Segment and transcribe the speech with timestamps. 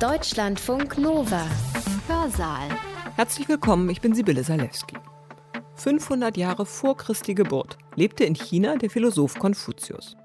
[0.00, 1.46] Deutschlandfunk Nova.
[2.08, 2.68] Hörsaal.
[3.14, 4.96] Herzlich willkommen, ich bin Sibylle Salewski.
[5.76, 10.16] 500 Jahre vor Christi Geburt lebte in China der Philosoph Konfuzius.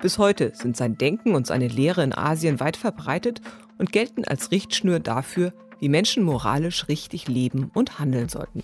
[0.00, 3.42] Bis heute sind sein Denken und seine Lehre in Asien weit verbreitet
[3.76, 8.62] und gelten als Richtschnur dafür, wie Menschen moralisch richtig leben und handeln sollten.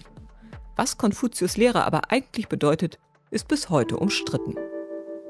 [0.77, 2.99] Was Konfuzius Lehre aber eigentlich bedeutet,
[3.31, 4.55] ist bis heute umstritten.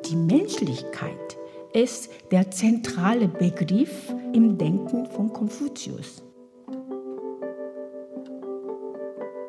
[0.09, 1.39] Die Menschlichkeit
[1.75, 6.23] ist der zentrale Begriff im Denken von Konfuzius.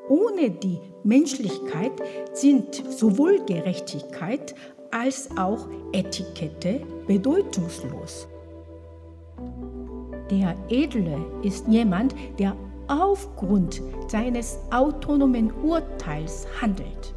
[0.10, 1.94] Ohne die Menschlichkeit
[2.34, 4.56] sind sowohl Gerechtigkeit
[4.92, 8.28] als auch Etikette bedeutungslos.
[10.32, 17.14] Der Edle ist jemand, der aufgrund seines autonomen Urteils handelt.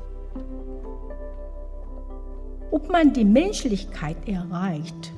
[2.71, 5.13] Ob man die Menschlichkeit erreicht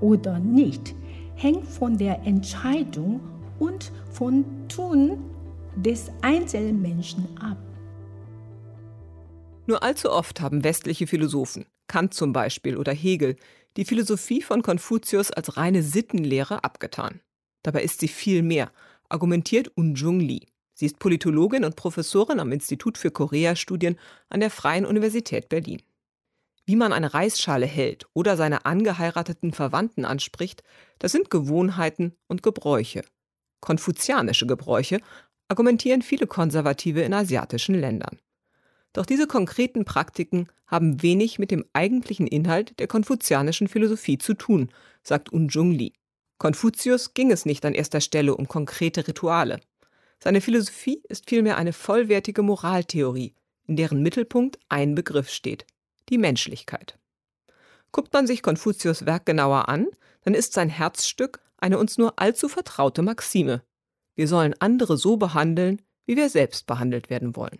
[0.00, 0.94] oder nicht,
[1.34, 3.20] hängt von der Entscheidung
[3.58, 5.18] und von Tun
[5.76, 7.58] des Einzelmenschen ab.
[9.66, 13.36] Nur allzu oft haben westliche Philosophen, Kant zum Beispiel oder Hegel,
[13.76, 17.20] die Philosophie von Konfuzius als reine Sittenlehre abgetan.
[17.62, 18.72] Dabei ist sie viel mehr,
[19.10, 20.46] argumentiert Unjung Lee.
[20.72, 23.98] Sie ist Politologin und Professorin am Institut für Koreastudien
[24.30, 25.82] an der Freien Universität Berlin.
[26.68, 30.62] Wie man eine Reisschale hält oder seine angeheirateten Verwandten anspricht,
[30.98, 33.00] das sind Gewohnheiten und Gebräuche.
[33.62, 35.00] Konfuzianische Gebräuche
[35.48, 38.18] argumentieren viele Konservative in asiatischen Ländern.
[38.92, 44.68] Doch diese konkreten Praktiken haben wenig mit dem eigentlichen Inhalt der konfuzianischen Philosophie zu tun,
[45.02, 45.94] sagt Unjung Lee.
[46.36, 49.60] Konfuzius ging es nicht an erster Stelle um konkrete Rituale.
[50.22, 53.34] Seine Philosophie ist vielmehr eine vollwertige Moraltheorie,
[53.66, 55.64] in deren Mittelpunkt ein Begriff steht,
[56.10, 56.98] die Menschlichkeit.
[57.92, 59.86] Guckt man sich Konfuzius Werk genauer an,
[60.22, 63.62] dann ist sein Herzstück eine uns nur allzu vertraute Maxime.
[64.14, 67.58] Wir sollen andere so behandeln, wie wir selbst behandelt werden wollen.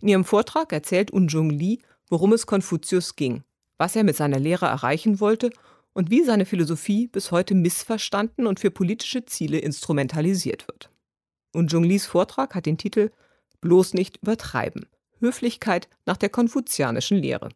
[0.00, 1.78] In ihrem Vortrag erzählt Unjung Lee,
[2.08, 3.44] worum es Konfuzius ging,
[3.78, 5.50] was er mit seiner Lehre erreichen wollte
[5.92, 10.90] und wie seine Philosophie bis heute missverstanden und für politische Ziele instrumentalisiert wird.
[11.52, 13.10] Unjung Lees Vortrag hat den Titel
[13.60, 14.86] Bloß nicht übertreiben.
[15.22, 17.48] Höflichkeit nach der konfuzianischen Lehre.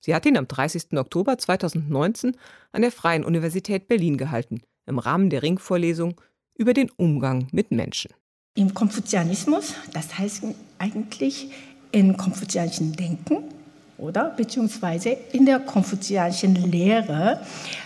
[0.00, 0.96] Sie hat ihn am 30.
[0.96, 2.36] Oktober 2019
[2.72, 6.18] an der Freien Universität Berlin gehalten, im Rahmen der Ringvorlesung
[6.56, 8.12] über den Umgang mit Menschen.
[8.54, 10.44] Im Konfuzianismus, das heißt
[10.78, 11.50] eigentlich
[11.92, 13.44] im konfuzianischen Denken
[13.98, 17.40] oder beziehungsweise in der konfuzianischen Lehre,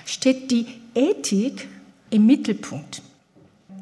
[0.05, 1.69] steht die Ethik
[2.11, 3.03] im Mittelpunkt.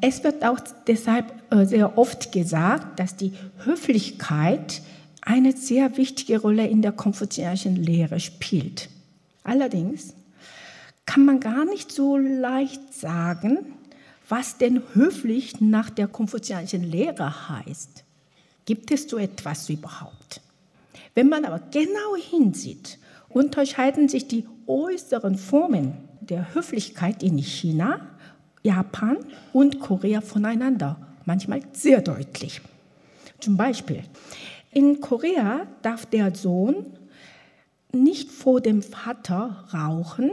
[0.01, 3.33] Es wird auch deshalb äh, sehr oft gesagt, dass die
[3.63, 4.81] Höflichkeit
[5.21, 8.89] eine sehr wichtige Rolle in der konfuzianischen Lehre spielt.
[9.43, 10.13] Allerdings
[11.05, 13.59] kann man gar nicht so leicht sagen,
[14.29, 18.03] was denn höflich nach der konfuzianischen Lehre heißt.
[18.65, 20.41] Gibt es so etwas überhaupt?
[21.13, 22.97] Wenn man aber genau hinsieht,
[23.29, 28.07] unterscheiden sich die äußeren Formen der Höflichkeit in China,
[28.63, 29.17] Japan
[29.53, 30.95] und Korea voneinander,
[31.25, 32.61] manchmal sehr deutlich.
[33.39, 34.03] Zum Beispiel,
[34.71, 36.85] in Korea darf der Sohn
[37.93, 40.31] nicht vor dem Vater rauchen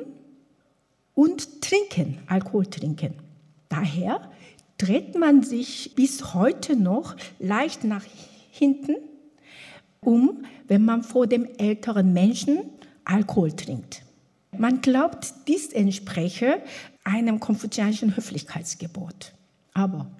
[1.15, 3.15] und trinken, Alkohol trinken.
[3.69, 4.31] Daher
[4.78, 8.04] dreht man sich bis heute noch leicht nach
[8.50, 8.97] hinten
[10.00, 12.60] um, wenn man vor dem älteren Menschen
[13.05, 14.03] Alkohol trinkt.
[14.56, 16.62] Man glaubt, dies entspreche
[17.05, 19.32] einem konfuzianischen Höflichkeitsgebot.
[19.75, 20.10] Aber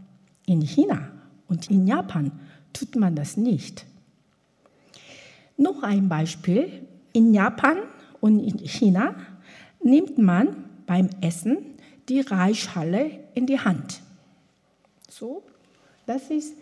[0.47, 1.11] in China
[1.49, 2.33] und in Japan
[2.73, 3.87] tut man das nicht.
[5.59, 6.87] Noch ein Beispiel.
[7.13, 7.79] In Japan
[8.21, 9.17] und in China
[9.83, 11.59] nimmt man beim Essen
[12.09, 14.01] die Reisschale in die Hand.
[15.11, 15.43] So,
[16.07, 16.55] das ist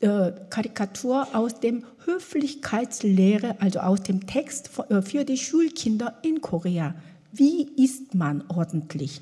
[0.00, 6.94] äh, Karikatur aus dem Höflichkeitslehre, also aus dem Text äh, für die Schulkinder in Korea.
[7.32, 9.20] Wie isst man ordentlich?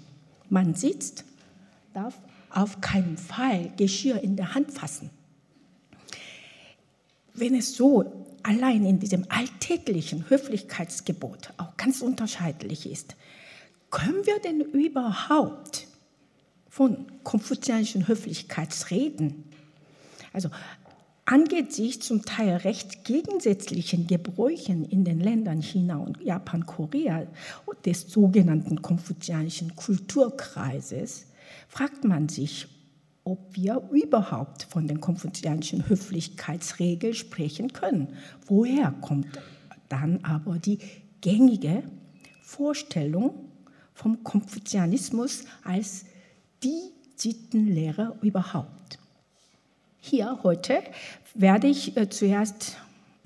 [0.49, 1.25] Man sitzt,
[1.93, 2.19] darf
[2.51, 5.11] auf keinen Fall Geschirr in der Hand fassen.
[7.35, 13.17] Wenn es so allein in diesem alltäglichen Höflichkeitsgebot auch ganz unterschiedlich ist,
[13.91, 15.87] können wir denn überhaupt
[16.69, 19.45] von konfuzianischen Höflichkeit reden?
[20.33, 20.51] Also
[21.25, 27.27] angesichts zum Teil recht gegensätzlichen Gebräuchen in den Ländern China und Japan, Korea
[27.85, 31.27] des sogenannten konfuzianischen Kulturkreises,
[31.69, 32.67] fragt man sich,
[33.25, 38.17] ob wir überhaupt von den konfuzianischen Höflichkeitsregeln sprechen können.
[38.47, 39.27] Woher kommt
[39.89, 40.79] dann aber die
[41.21, 41.83] gängige
[42.43, 43.35] Vorstellung
[43.95, 46.05] vom Konfuzianismus als
[46.63, 48.99] die Sittenlehre überhaupt?
[50.01, 50.83] Hier heute
[51.35, 52.77] werde ich äh, zuerst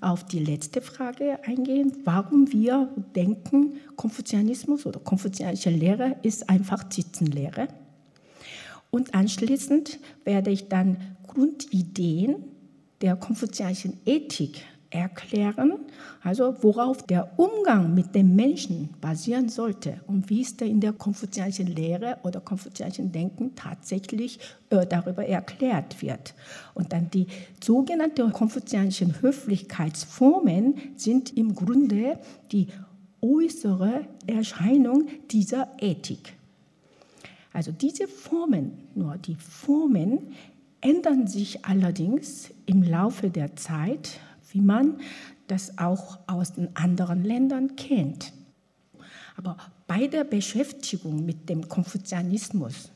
[0.00, 7.66] auf die letzte Frage eingehen, warum wir denken, Konfuzianismus oder konfuzianische Lehre ist einfach Sittenlehre.
[8.90, 12.44] Und anschließend werde ich dann Grundideen
[13.00, 15.72] der konfuzianischen Ethik erklären,
[16.22, 20.94] also worauf der Umgang mit dem Menschen basieren sollte und wie es da in der
[20.94, 24.38] konfuzianischen Lehre oder konfuzianischen Denken tatsächlich
[24.70, 26.34] äh, darüber erklärt wird.
[26.74, 27.26] Und dann die
[27.62, 32.18] sogenannten konfuzianischen Höflichkeitsformen sind im Grunde
[32.50, 32.68] die
[33.20, 36.37] äußere Erscheinung dieser Ethik.
[37.52, 40.34] Also diese Formen, nur die Formen
[40.80, 44.20] ändern sich allerdings im Laufe der Zeit
[44.52, 45.00] wie man
[45.46, 48.32] das auch aus den anderen Ländern kennt.
[49.36, 49.56] Aber
[49.86, 52.90] bei der Beschäftigung mit dem Konfuzianismus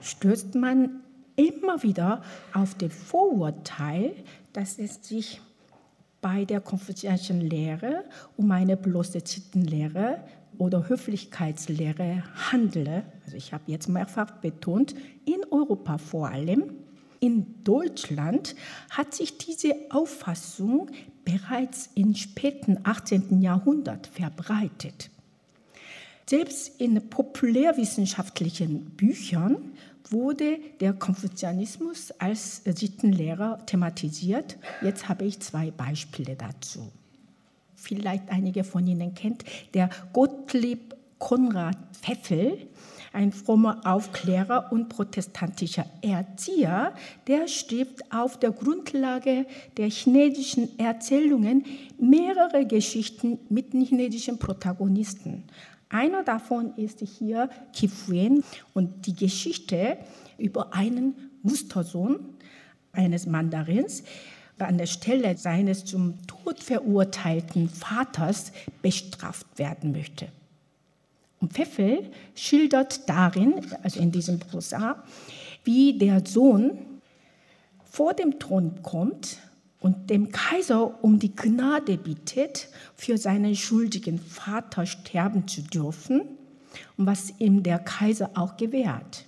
[0.00, 1.00] stößt man
[1.34, 2.22] immer wieder
[2.54, 4.12] auf den Vorurteil,
[4.52, 5.40] dass es sich
[6.22, 8.04] bei der konfuzianischen Lehre
[8.36, 10.20] um eine bloße Zittenlehre
[10.58, 13.04] oder Höflichkeitslehre handele.
[13.24, 14.94] Also ich habe jetzt mehrfach betont,
[15.24, 16.72] in Europa vor allem,
[17.20, 18.54] in Deutschland
[18.90, 20.90] hat sich diese Auffassung
[21.24, 23.40] bereits im späten 18.
[23.40, 25.10] Jahrhundert verbreitet.
[26.28, 29.72] Selbst in populärwissenschaftlichen Büchern
[30.10, 34.56] wurde der Konfuzianismus als Sittenlehrer thematisiert.
[34.82, 36.90] Jetzt habe ich zwei Beispiele dazu.
[37.86, 42.58] Vielleicht einige von Ihnen kennt der Gottlieb Konrad Pfeffel
[43.12, 46.94] ein frommer Aufklärer und protestantischer Erzieher,
[47.28, 49.46] der schrieb auf der Grundlage
[49.76, 51.64] der chinesischen Erzählungen
[51.98, 55.44] mehrere Geschichten mit chinesischen Protagonisten.
[55.88, 58.42] Einer davon ist hier Kifuen
[58.74, 59.96] und die Geschichte
[60.38, 62.18] über einen Mustersohn
[62.92, 64.02] eines Mandarins,
[64.58, 70.28] an der Stelle seines zum Tod verurteilten Vaters bestraft werden möchte.
[71.40, 75.04] Und Pfeffel schildert darin, also in diesem Prosa,
[75.64, 76.78] wie der Sohn
[77.84, 79.38] vor dem Thron kommt
[79.80, 86.22] und dem Kaiser um die Gnade bittet, für seinen schuldigen Vater sterben zu dürfen
[86.96, 89.26] und was ihm der Kaiser auch gewährt.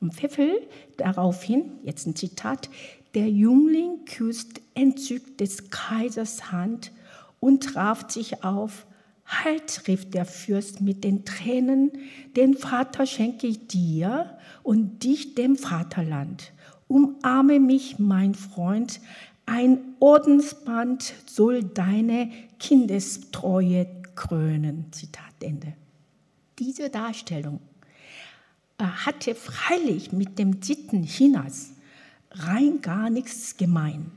[0.00, 0.60] Und Pfeffel
[0.96, 2.68] daraufhin, jetzt ein Zitat,
[3.16, 6.92] der Jüngling küsst entzückt des Kaisers Hand
[7.40, 8.86] und traf sich auf,
[9.24, 11.90] Halt, rief der Fürst mit den Tränen,
[12.36, 16.52] den Vater schenke ich dir und dich dem Vaterland.
[16.86, 19.00] Umarme mich, mein Freund,
[19.44, 22.30] ein Ordensband soll deine
[22.60, 24.92] Kindestreue krönen.
[24.92, 25.72] Zitat Ende.
[26.60, 27.58] Diese Darstellung
[28.78, 31.75] äh, hatte freilich mit dem Sitten Chinas
[32.38, 34.10] rein gar nichts gemein.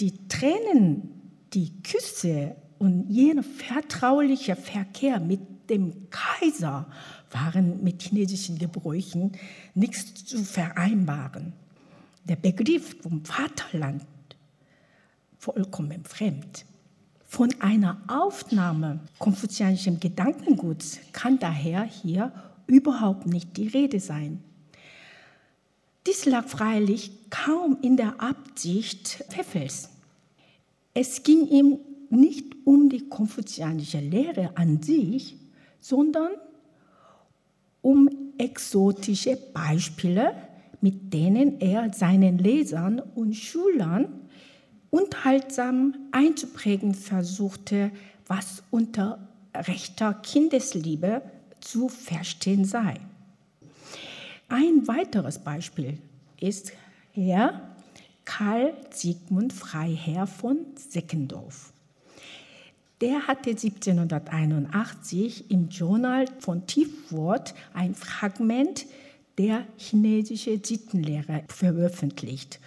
[0.00, 1.10] Die Tränen,
[1.52, 5.40] die Küsse und jener vertrauliche Verkehr mit
[5.70, 6.86] dem Kaiser
[7.30, 9.32] waren mit chinesischen Gebräuchen
[9.74, 11.52] nichts zu vereinbaren.
[12.24, 14.04] Der Begriff vom Vaterland
[15.38, 16.64] vollkommen fremd.
[17.24, 22.32] Von einer Aufnahme konfuzianischen Gedankenguts kann daher hier
[22.66, 24.42] überhaupt nicht die Rede sein.
[26.06, 29.88] Dies lag freilich kaum in der Absicht Pfeffels.
[30.94, 31.78] Es ging ihm
[32.10, 35.36] nicht um die konfuzianische Lehre an sich,
[35.80, 36.32] sondern
[37.80, 40.34] um exotische Beispiele,
[40.80, 44.08] mit denen er seinen Lesern und Schülern
[44.90, 47.92] unterhaltsam einzuprägen versuchte,
[48.26, 51.22] was unter rechter Kindesliebe
[51.60, 52.96] zu verstehen sei.
[54.54, 55.96] Ein weiteres Beispiel
[56.38, 56.72] ist
[57.12, 57.74] Herr
[58.26, 61.72] Karl Sigmund Freiherr von Seckendorf.
[63.00, 68.84] Der hatte 1781 im Journal von Tiefwort ein Fragment
[69.38, 72.60] der chinesischen Sittenlehre veröffentlicht.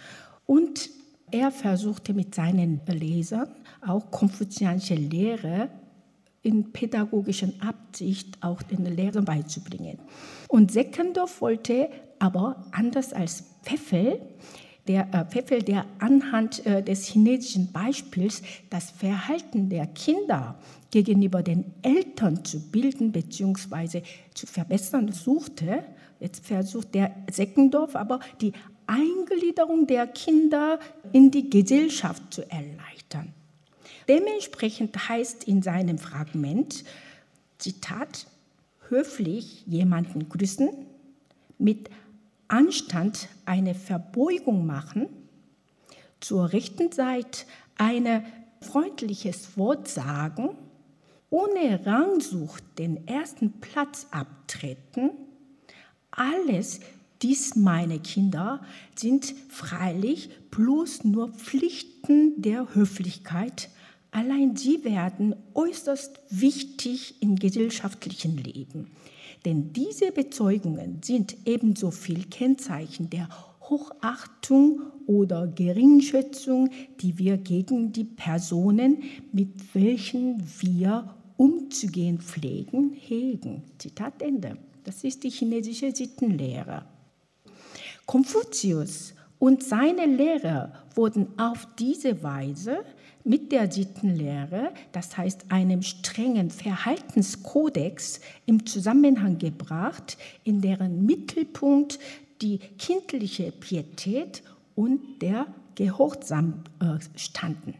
[0.44, 0.90] Und
[1.30, 3.46] er versuchte mit seinen Lesern
[3.86, 5.70] auch konfuzianische Lehre
[6.46, 9.98] in pädagogischen Absicht auch den Lehrern beizubringen.
[10.48, 11.88] Und Seckendorf wollte
[12.18, 14.20] aber anders als Pfeffel
[14.86, 20.56] der äh, Pfeffel, der anhand äh, des chinesischen Beispiels das Verhalten der Kinder
[20.90, 24.02] gegenüber den Eltern zu bilden bzw.
[24.34, 25.84] zu verbessern suchte.
[26.20, 28.52] Jetzt versucht der Seckendorf aber die
[28.86, 30.78] Eingliederung der Kinder
[31.12, 33.34] in die Gesellschaft zu erleichtern.
[34.08, 36.84] Dementsprechend heißt in seinem Fragment,
[37.58, 38.26] Zitat,
[38.88, 40.68] höflich jemanden grüßen,
[41.58, 41.90] mit
[42.48, 45.08] Anstand eine Verbeugung machen,
[46.20, 47.44] zur rechten Seite
[47.76, 48.24] ein
[48.60, 50.56] freundliches Wort sagen,
[51.30, 55.10] ohne Rangsucht den ersten Platz abtreten,
[56.10, 56.80] alles
[57.22, 58.60] dies, meine Kinder,
[58.94, 63.70] sind freilich bloß nur Pflichten der Höflichkeit,
[64.16, 68.90] allein sie werden äußerst wichtig im gesellschaftlichen Leben.
[69.44, 73.28] Denn diese Bezeugungen sind ebenso viel Kennzeichen der
[73.60, 76.70] Hochachtung oder Geringschätzung,
[77.00, 83.64] die wir gegen die Personen, mit welchen wir umzugehen pflegen, hegen.
[83.76, 84.56] Zitat Ende.
[84.84, 86.86] Das ist die chinesische Sittenlehre.
[88.06, 92.78] Konfuzius und seine Lehrer wurden auf diese Weise
[93.26, 101.98] mit der Sittenlehre, das heißt einem strengen Verhaltenskodex, im Zusammenhang gebracht, in deren Mittelpunkt
[102.40, 104.42] die kindliche Pietät
[104.76, 107.74] und der Gehorsam äh, standen.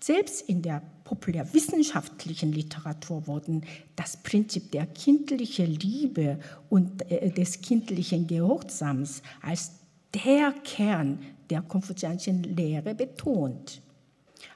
[0.00, 3.62] Selbst in der populärwissenschaftlichen Literatur wurden
[3.96, 9.72] das Prinzip der kindlichen Liebe und äh, des kindlichen Gehorsams als
[10.14, 11.20] der Kern
[11.50, 13.82] der konfuzianischen Lehre betont.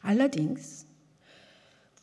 [0.02, 0.86] Allerdings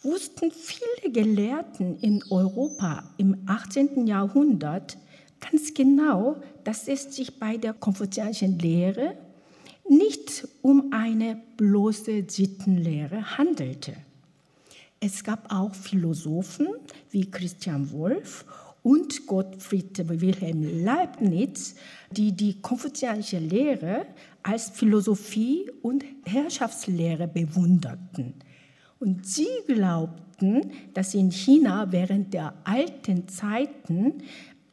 [0.01, 4.07] wussten viele Gelehrten in Europa im 18.
[4.07, 4.97] Jahrhundert
[5.39, 9.17] ganz genau, dass es sich bei der konfuzianischen Lehre
[9.88, 13.93] nicht um eine bloße Sittenlehre handelte.
[15.00, 16.67] Es gab auch Philosophen
[17.09, 18.45] wie Christian Wolff
[18.83, 21.75] und Gottfried Wilhelm Leibniz,
[22.11, 24.05] die die konfuzianische Lehre
[24.43, 28.33] als Philosophie und Herrschaftslehre bewunderten.
[29.00, 34.24] Und sie glaubten, dass in China während der alten Zeiten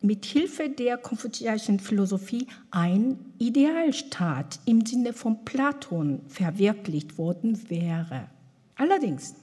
[0.01, 8.29] mit Hilfe der konfuzianischen Philosophie ein Idealstaat im Sinne von Platon verwirklicht worden wäre.
[8.77, 9.35] Allerdings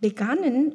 [0.00, 0.74] begannen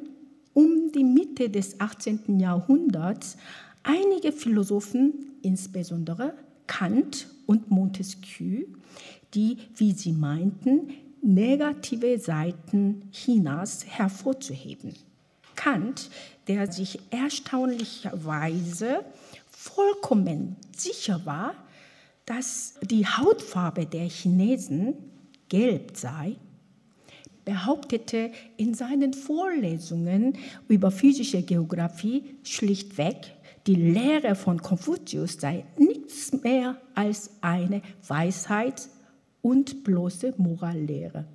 [0.52, 2.40] um die Mitte des 18.
[2.40, 3.36] Jahrhunderts
[3.82, 6.34] einige Philosophen, insbesondere
[6.66, 8.66] Kant und Montesquieu,
[9.34, 14.94] die, wie sie meinten, negative Seiten Chinas hervorzuheben.
[15.56, 16.10] Kant,
[16.46, 19.04] der sich erstaunlicherweise
[19.50, 21.54] vollkommen sicher war,
[22.24, 24.94] dass die Hautfarbe der Chinesen
[25.48, 26.36] gelb sei,
[27.44, 30.38] behauptete in seinen Vorlesungen
[30.68, 33.34] über physische Geographie schlichtweg,
[33.66, 38.88] die Lehre von Konfuzius sei nichts mehr als eine Weisheit
[39.42, 41.26] und bloße Morallehre.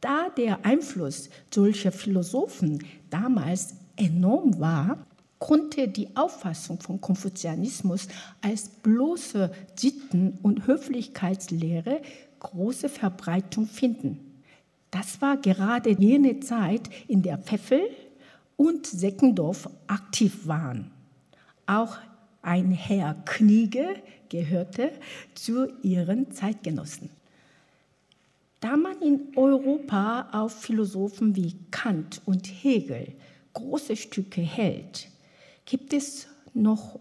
[0.00, 5.06] Da der Einfluss solcher Philosophen damals enorm war,
[5.38, 8.08] konnte die Auffassung von Konfuzianismus
[8.40, 12.00] als bloße Sitten- und Höflichkeitslehre
[12.38, 14.42] große Verbreitung finden.
[14.90, 17.82] Das war gerade jene Zeit, in der Pfeffel
[18.56, 20.93] und Seckendorf aktiv waren.
[21.66, 21.98] Auch
[22.42, 23.96] ein Herr Kniege
[24.28, 24.92] gehörte
[25.34, 27.10] zu ihren Zeitgenossen.
[28.60, 33.12] Da man in Europa auf Philosophen wie Kant und Hegel
[33.52, 35.08] große Stücke hält,
[35.64, 36.98] gibt es noch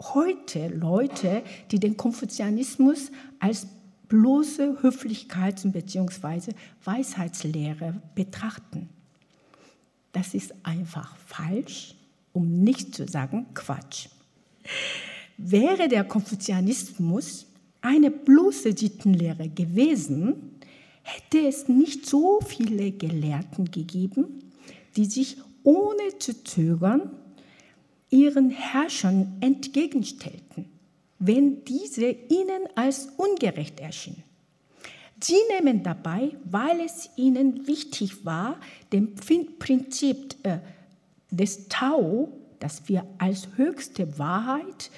[0.00, 3.66] heute Leute, die den Konfuzianismus als
[4.08, 6.52] bloße Höflichkeits- bzw.
[6.84, 8.88] Weisheitslehre betrachten.
[10.12, 11.95] Das ist einfach falsch,
[12.36, 14.08] um nicht zu sagen Quatsch.
[15.38, 17.46] Wäre der Konfuzianismus
[17.80, 20.58] eine bloße Sittenlehre gewesen,
[21.02, 24.52] hätte es nicht so viele Gelehrten gegeben,
[24.96, 27.10] die sich ohne zu zögern
[28.10, 30.66] ihren Herrschern entgegenstellten,
[31.18, 34.24] wenn diese ihnen als ungerecht erschienen.
[35.20, 38.60] Sie nehmen dabei, weil es ihnen wichtig war,
[38.92, 40.58] dem Prinzip äh,
[41.36, 42.28] des Tao,
[42.58, 44.90] das wir als höchste Wahrheit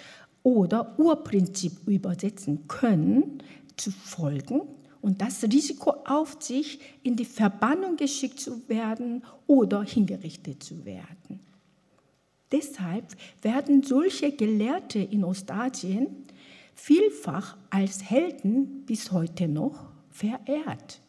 [0.43, 3.43] oder Urprinzip übersetzen können,
[3.77, 4.63] zu folgen
[5.01, 11.41] und das Risiko auf sich, in die Verbannung geschickt zu werden oder hingerichtet zu werden.
[12.51, 13.05] Deshalb
[13.43, 16.09] werden solche Gelehrte in Ostasien
[16.75, 21.01] vielfach als Helden bis heute noch verehrt.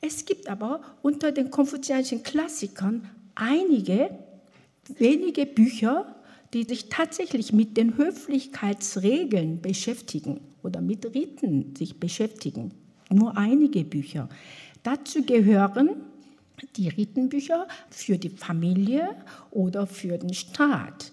[0.00, 4.10] Es gibt aber unter den konfuzianischen Klassikern einige
[4.96, 6.14] wenige Bücher,
[6.52, 12.72] die sich tatsächlich mit den Höflichkeitsregeln beschäftigen oder mit Riten sich beschäftigen.
[13.10, 14.28] Nur einige Bücher.
[14.82, 15.90] Dazu gehören
[16.76, 19.10] die Ritenbücher für die Familie
[19.50, 21.12] oder für den Staat.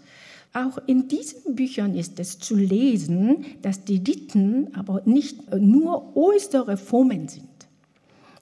[0.53, 6.77] Auch in diesen Büchern ist es zu lesen, dass die Riten aber nicht nur äußere
[6.77, 7.49] Formen sind.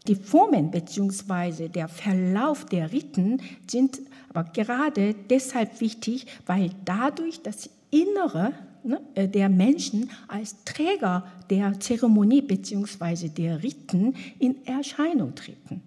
[0.07, 1.69] Die Formen bzw.
[1.69, 9.27] der Verlauf der Riten sind aber gerade deshalb wichtig, weil dadurch das Innere ne, äh,
[9.27, 13.29] der Menschen als Träger der Zeremonie bzw.
[13.29, 15.81] der Riten in Erscheinung treten.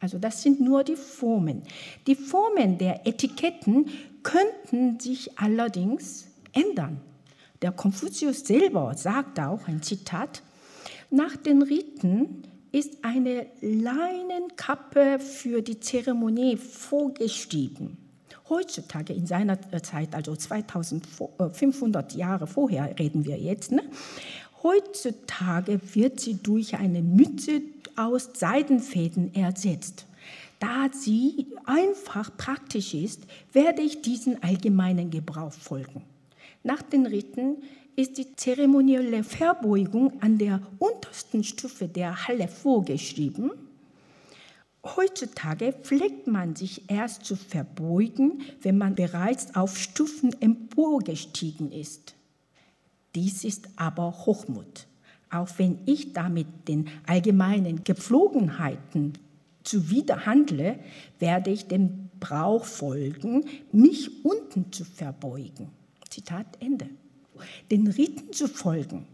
[0.00, 1.62] Also das sind nur die Formen.
[2.06, 3.86] Die Formen der Etiketten
[4.22, 7.00] könnten sich allerdings ändern.
[7.62, 10.42] Der Konfuzius selber sagt auch ein Zitat,
[11.10, 17.98] nach den Riten ist eine Leinenkappe für die Zeremonie vorgeschrieben.
[18.48, 23.82] Heutzutage in seiner Zeit, also 2500 Jahre vorher reden wir jetzt, ne?
[24.62, 27.62] heutzutage wird sie durch eine Mütze
[27.96, 30.06] aus Seidenfäden ersetzt.
[30.60, 36.04] Da sie einfach praktisch ist, werde ich diesen allgemeinen Gebrauch folgen.
[36.62, 37.56] Nach den Riten
[37.96, 43.50] ist die zeremonielle Verbeugung an der untersten Stufe der Halle vorgeschrieben.
[44.84, 52.14] Heutzutage pflegt man sich erst zu verbeugen, wenn man bereits auf Stufen emporgestiegen ist.
[53.14, 54.86] Dies ist aber Hochmut.
[55.30, 59.14] Auch wenn ich damit den allgemeinen Gepflogenheiten
[59.62, 60.78] zuwider handle,
[61.18, 65.68] werde ich dem Brauch folgen, mich unten zu verbeugen.
[66.08, 66.88] Zitat Ende.
[67.70, 69.06] Den Riten zu folgen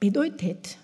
[0.00, 0.78] bedeutet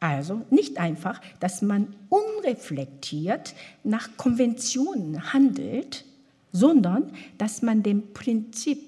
[0.00, 6.04] also nicht einfach, dass man unreflektiert nach Konventionen handelt,
[6.52, 8.78] sondern dass man dem Prinzip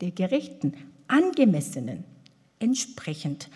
[0.00, 0.74] der gerechten,
[1.08, 2.04] angemessenen,
[2.58, 3.48] entsprechend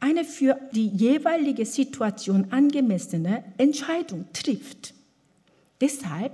[0.00, 4.94] eine für die jeweilige Situation angemessene Entscheidung trifft.
[5.80, 6.32] Deshalb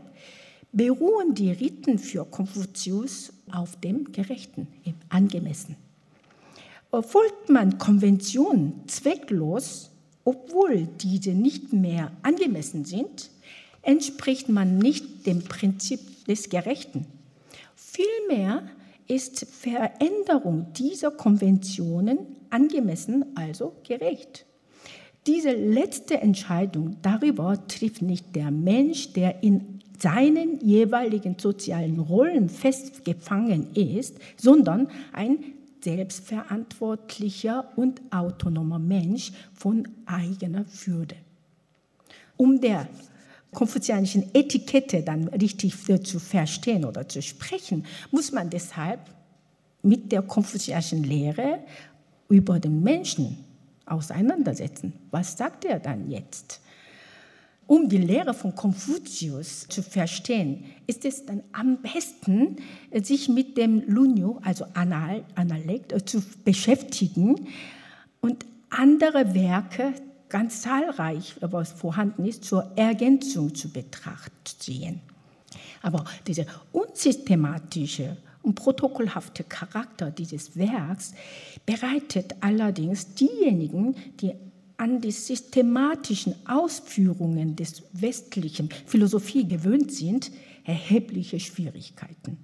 [0.72, 5.76] beruhen die Riten für Konfuzius auf dem Gerechten, im Angemessen.
[7.02, 9.90] Folgt man Konventionen zwecklos,
[10.24, 13.30] obwohl diese nicht mehr angemessen sind,
[13.82, 17.06] entspricht man nicht dem Prinzip des Gerechten.
[17.74, 18.62] Vielmehr
[19.06, 22.18] ist Veränderung dieser Konventionen
[22.50, 24.46] angemessen, also gerecht.
[25.26, 33.72] Diese letzte Entscheidung darüber trifft nicht der Mensch, der in seinen jeweiligen sozialen Rollen festgefangen
[33.74, 35.53] ist, sondern ein
[35.84, 41.16] selbstverantwortlicher und autonomer Mensch von eigener Würde.
[42.36, 42.88] Um der
[43.52, 49.00] konfuzianischen Etikette dann richtig zu verstehen oder zu sprechen, muss man deshalb
[49.82, 51.60] mit der konfuzianischen Lehre
[52.28, 53.38] über den Menschen
[53.86, 54.94] auseinandersetzen.
[55.10, 56.60] Was sagt er dann jetzt?
[57.66, 62.56] Um die Lehre von Konfuzius zu verstehen, ist es dann am besten,
[63.02, 67.48] sich mit dem Lunyu, also Anal, Analekt, äh, zu beschäftigen
[68.20, 69.94] und andere Werke,
[70.28, 75.00] ganz zahlreich, was vorhanden ist, zur Ergänzung zu betrachten.
[75.80, 81.14] Aber dieser unsystematische und protokollhafte Charakter dieses Werks
[81.64, 84.34] bereitet allerdings diejenigen, die
[84.76, 90.30] an die systematischen Ausführungen des westlichen Philosophie gewöhnt sind,
[90.64, 92.38] erhebliche Schwierigkeiten.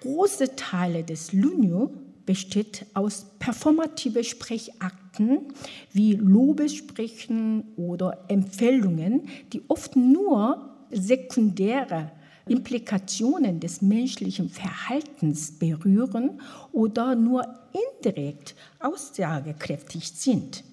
[0.00, 1.90] Große Teile des Lunyu
[2.24, 5.52] besteht aus performative Sprechakten
[5.92, 12.12] wie Lobessprechen oder Empfehlungen, die oft nur sekundäre
[12.48, 16.40] Implikationen des menschlichen Verhaltens berühren
[16.72, 20.64] oder nur indirekt aussagekräftig sind.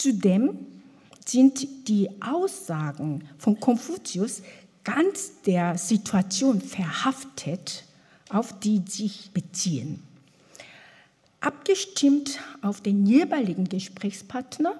[0.00, 0.56] Zudem
[1.26, 4.40] sind die Aussagen von Konfuzius
[4.82, 7.84] ganz der Situation verhaftet,
[8.30, 10.02] auf die sich beziehen.
[11.40, 14.72] Abgestimmt auf den jeweiligen Gesprächspartner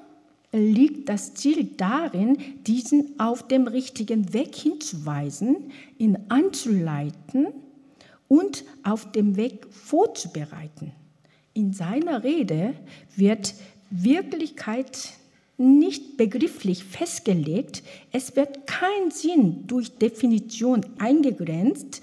[0.53, 7.49] liegt das Ziel darin, diesen auf dem richtigen Weg hinzuweisen, ihn anzuleiten
[8.27, 10.93] und auf dem Weg vorzubereiten.
[11.53, 12.75] In seiner Rede
[13.17, 13.55] wird
[13.91, 15.11] Wirklichkeit
[15.59, 17.83] nicht begrifflich festgelegt.
[18.13, 22.01] Es wird kein Sinn durch Definition eingegrenzt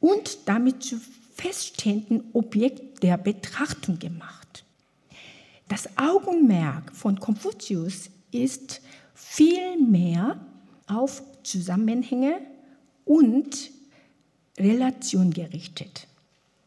[0.00, 1.00] und damit zu
[1.34, 4.64] feststehenden Objekt der Betrachtung gemacht.
[5.68, 8.80] Das Augenmerk von Konfuzius ist
[9.14, 10.40] vielmehr
[10.86, 12.40] auf Zusammenhänge
[13.04, 13.70] und
[14.58, 16.06] Relation gerichtet.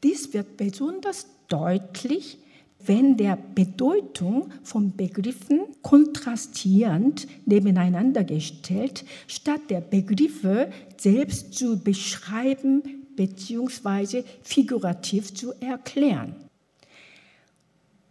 [0.04, 2.38] Dies wird besonders deutlich
[2.86, 12.84] wenn der Bedeutung von Begriffen kontrastierend nebeneinander gestellt, statt der Begriffe selbst zu beschreiben,
[13.16, 14.24] bzw.
[14.42, 16.36] figurativ zu erklären.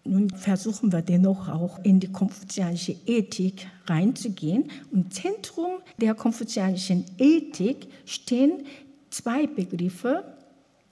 [0.05, 4.71] Nun versuchen wir dennoch auch in die konfuzianische Ethik reinzugehen.
[4.93, 8.65] Im Zentrum der konfuzianischen Ethik stehen
[9.11, 10.25] zwei Begriffe,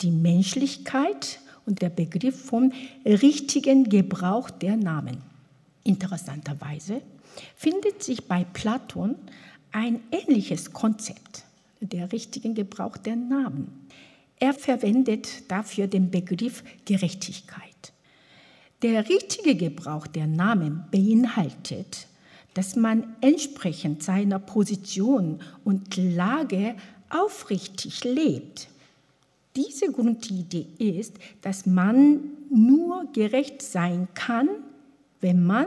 [0.03, 2.73] die Menschlichkeit und der Begriff vom
[3.05, 5.19] richtigen Gebrauch der Namen.
[5.85, 7.03] Interessanterweise
[7.55, 9.17] findet sich bei Platon
[9.73, 11.45] ein ähnliches Konzept,
[11.81, 13.87] der richtigen Gebrauch der Namen.
[14.39, 17.93] Er verwendet dafür den Begriff Gerechtigkeit.
[18.83, 22.07] Der richtige Gebrauch der Namen beinhaltet,
[22.55, 26.77] dass man entsprechend seiner Position und Lage
[27.11, 28.69] aufrichtig lebt.
[29.57, 34.49] Diese Grundidee ist, dass man nur gerecht sein kann,
[35.21, 35.67] wenn man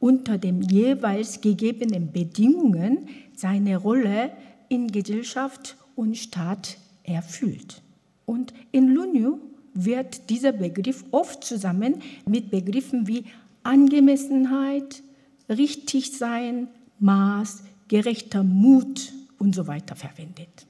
[0.00, 4.32] unter den jeweils gegebenen Bedingungen seine Rolle
[4.68, 7.82] in Gesellschaft und Staat erfüllt.
[8.24, 9.38] Und in Lunyu
[9.74, 13.24] wird dieser Begriff oft zusammen mit Begriffen wie
[13.62, 15.02] Angemessenheit,
[15.48, 20.67] Richtigsein, Maß, gerechter Mut und so weiter verwendet.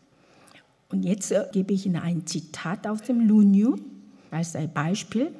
[0.91, 3.77] Und jetzt äh, gebe ich Ihnen ein Zitat aus dem Lunyu
[4.31, 5.33] als ein Beispiel.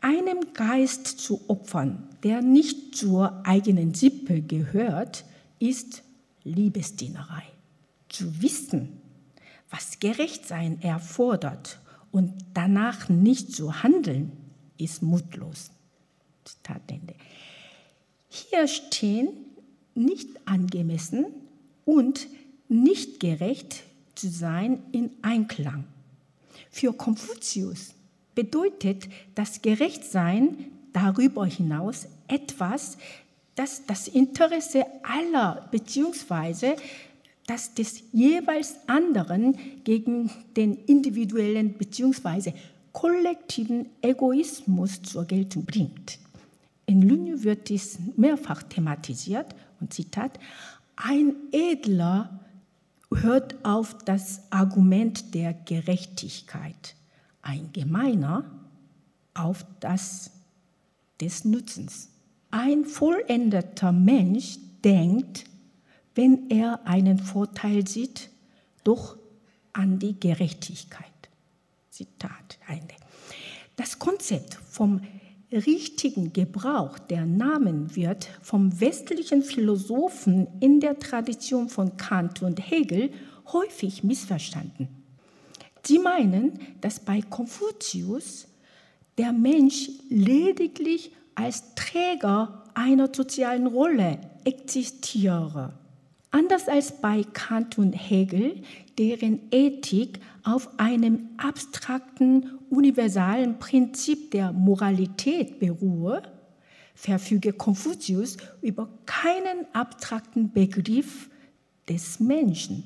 [0.00, 5.24] Einem Geist zu opfern, der nicht zur eigenen Sippe gehört,
[5.58, 6.02] ist
[6.44, 7.42] Liebesdienerei.
[8.08, 9.00] Zu wissen,
[9.70, 11.80] was Gerechtsein erfordert
[12.12, 14.32] und danach nicht zu handeln,
[14.78, 15.70] ist mutlos.
[16.44, 17.14] Zitat Ende.
[18.28, 19.28] Hier stehen
[19.94, 21.26] nicht angemessen
[21.84, 22.28] und
[22.68, 23.82] nicht gerecht
[24.16, 25.84] zu sein in Einklang.
[26.70, 27.94] Für Konfuzius
[28.34, 32.98] bedeutet das Gerechtsein darüber hinaus etwas,
[33.54, 36.76] das das Interesse aller bzw
[37.46, 42.52] das des jeweils anderen gegen den individuellen bzw.
[42.92, 46.18] kollektiven Egoismus zur Geltung bringt.
[46.86, 50.38] In Lünne wird dies mehrfach thematisiert und Zitat,
[50.96, 52.40] ein Edler
[53.12, 56.94] hört auf das Argument der Gerechtigkeit,
[57.42, 58.44] ein Gemeiner
[59.34, 60.30] auf das
[61.20, 62.10] des Nutzens.
[62.50, 65.44] Ein vollendeter Mensch denkt
[66.16, 68.30] wenn er einen Vorteil sieht,
[68.82, 69.16] doch
[69.72, 71.04] an die Gerechtigkeit.
[71.90, 72.94] Zitat Ende.
[73.76, 75.00] Das Konzept vom
[75.52, 83.10] richtigen Gebrauch der Namen wird vom westlichen Philosophen in der Tradition von Kant und Hegel
[83.52, 84.88] häufig missverstanden.
[85.84, 88.48] Sie meinen, dass bei Konfuzius
[89.18, 95.72] der Mensch lediglich als Träger einer sozialen Rolle existiere
[96.36, 98.60] Anders als bei Kant und Hegel,
[98.98, 106.22] deren Ethik auf einem abstrakten, universalen Prinzip der Moralität beruhe,
[106.94, 111.28] verfüge Konfuzius über keinen abstrakten Begriff
[111.88, 112.84] des Menschen.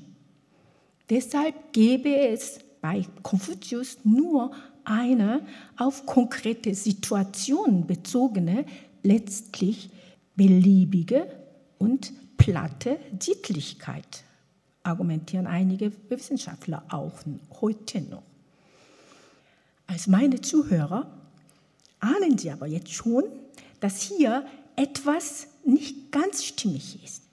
[1.09, 4.51] Deshalb gebe es bei Konfuzius nur
[4.83, 5.45] eine
[5.77, 8.65] auf konkrete Situationen bezogene,
[9.03, 9.91] letztlich
[10.35, 11.27] beliebige
[11.77, 14.23] und platte Sittlichkeit,
[14.83, 17.13] argumentieren einige Wissenschaftler auch
[17.61, 18.23] heute noch.
[19.87, 21.11] Als meine Zuhörer
[21.99, 23.23] ahnen Sie aber jetzt schon,
[23.79, 27.23] dass hier etwas nicht ganz stimmig ist.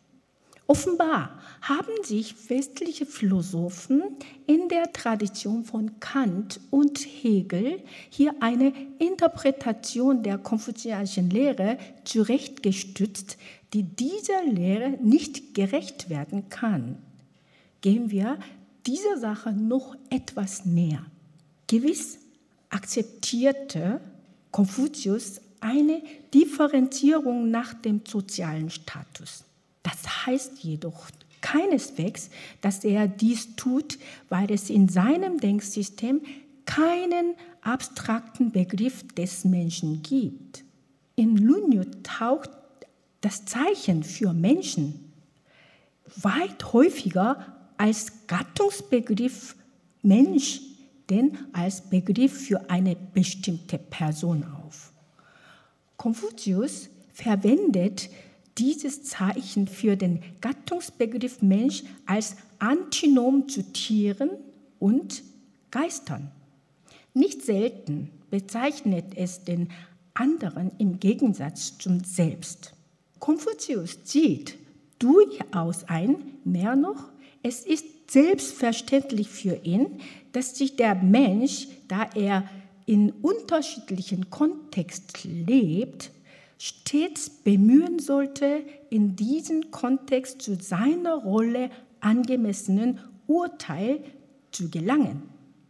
[0.66, 4.02] Offenbar haben sich westliche Philosophen
[4.46, 7.80] in der Tradition von Kant und Hegel
[8.10, 13.38] hier eine Interpretation der konfuzianischen Lehre zurechtgestützt,
[13.72, 16.98] die dieser Lehre nicht gerecht werden kann.
[17.80, 18.38] Gehen wir
[18.86, 21.04] dieser Sache noch etwas näher.
[21.66, 22.18] Gewiss
[22.70, 24.00] akzeptierte
[24.50, 29.44] Konfuzius eine Differenzierung nach dem sozialen Status.
[29.82, 31.08] Das heißt jedoch
[31.40, 36.20] keineswegs, dass er dies tut, weil es in seinem Denksystem
[36.66, 40.64] keinen abstrakten Begriff des Menschen gibt.
[41.16, 42.50] In Lunyu taucht
[43.20, 45.12] das Zeichen für Menschen
[46.16, 49.56] weit häufiger als Gattungsbegriff
[50.02, 50.60] Mensch
[51.10, 54.92] denn als Begriff für eine bestimmte Person auf.
[55.96, 58.10] Konfuzius verwendet
[58.58, 64.30] dieses Zeichen für den Gattungsbegriff Mensch als Antinom zu Tieren
[64.78, 65.22] und
[65.70, 66.30] Geistern.
[67.14, 69.68] Nicht selten bezeichnet es den
[70.14, 72.74] anderen im Gegensatz zum Selbst.
[73.18, 74.56] Konfuzius sieht
[74.98, 77.10] durchaus ein, mehr noch,
[77.42, 80.00] es ist selbstverständlich für ihn,
[80.32, 82.48] dass sich der Mensch, da er
[82.86, 86.10] in unterschiedlichen Kontexten lebt,
[86.58, 91.70] stets bemühen sollte, in diesem Kontext zu seiner Rolle
[92.00, 94.00] angemessenen Urteil
[94.50, 95.22] zu gelangen.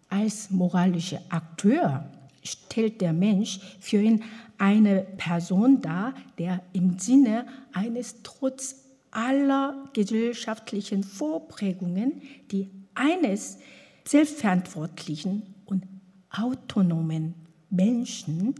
[0.09, 2.09] Als moralischer Akteur
[2.43, 4.23] stellt der Mensch für ihn
[4.57, 13.59] eine Person dar, der im Sinne eines trotz aller gesellschaftlichen Vorprägungen, die eines
[14.05, 15.85] selbstverantwortlichen und
[16.31, 17.35] autonomen
[17.71, 18.55] Menschen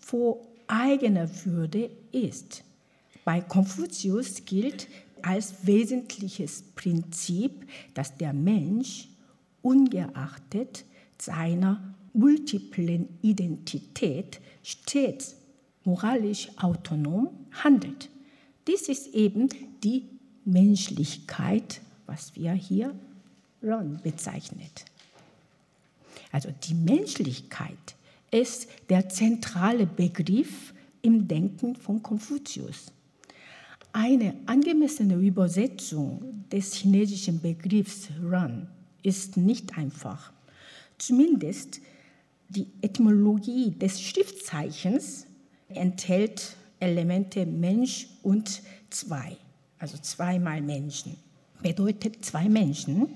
[0.00, 2.64] vor eigener Würde ist.
[3.24, 4.88] Bei Konfuzius gilt
[5.22, 9.08] als wesentliches Prinzip, dass der Mensch
[9.62, 10.84] ungeachtet
[11.18, 15.36] seiner multiplen Identität stets
[15.84, 18.10] moralisch autonom handelt.
[18.66, 19.48] Dies ist eben
[19.82, 20.08] die
[20.44, 22.94] Menschlichkeit, was wir hier
[23.62, 24.84] Ron bezeichnet.
[26.30, 27.96] Also die Menschlichkeit
[28.30, 30.72] ist der zentrale Begriff
[31.02, 32.92] im Denken von Konfuzius.
[33.92, 38.68] Eine angemessene Übersetzung des chinesischen Begriffs Ran
[39.02, 40.32] ist nicht einfach.
[40.96, 41.80] Zumindest
[42.48, 45.26] die Etymologie des Schriftzeichens
[45.68, 49.36] enthält Elemente Mensch und zwei,
[49.78, 51.16] also zweimal Menschen,
[51.62, 53.08] bedeutet zwei Menschen.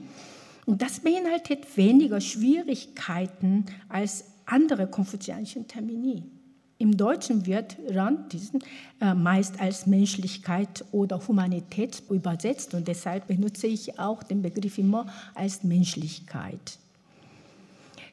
[0.67, 6.23] Und das beinhaltet weniger Schwierigkeiten als andere konfuzianische Termini.
[6.79, 8.63] Im Deutschen wird Rand diesen
[9.01, 15.07] äh, meist als Menschlichkeit oder Humanität übersetzt und deshalb benutze ich auch den Begriff immer
[15.35, 16.79] als Menschlichkeit.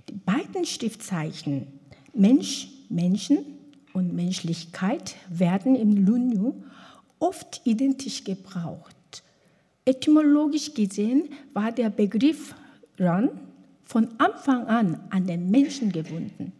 [0.10, 1.68] Die beiden Schriftzeichen
[2.14, 3.46] Mensch, Menschen
[3.94, 6.54] und Menschlichkeit werden im Lunyu
[7.20, 9.24] oft identisch gebraucht.
[9.86, 12.56] Etymologisch gesehen war der Begriff
[12.98, 13.30] Ran
[13.84, 16.52] von Anfang an an den Menschen gebunden.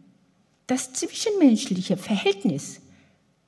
[0.68, 2.82] Das zwischenmenschliche Verhältnis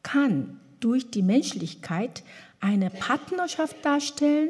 [0.04, 2.24] kann durch die Menschlichkeit
[2.60, 4.50] eine Partnerschaft darstellen,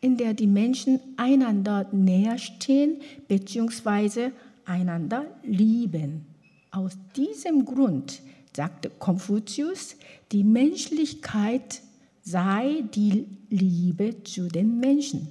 [0.00, 4.30] in der die Menschen einander näher stehen bzw
[4.64, 6.26] einander lieben.
[6.70, 8.20] Aus diesem Grund
[8.58, 9.94] sagte Konfuzius,
[10.32, 11.80] die Menschlichkeit
[12.22, 15.28] sei die Liebe zu den Menschen.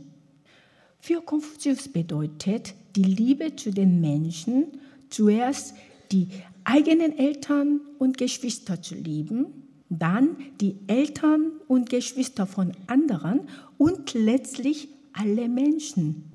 [1.02, 4.68] Für Konfuzius bedeutet die Liebe zu den Menschen
[5.10, 5.76] zuerst
[6.14, 6.30] die
[6.64, 9.48] eigenen Eltern und Geschwister zu lieben,
[9.90, 13.42] dann die Eltern und Geschwister von anderen
[13.78, 16.32] und letztlich alle Menschen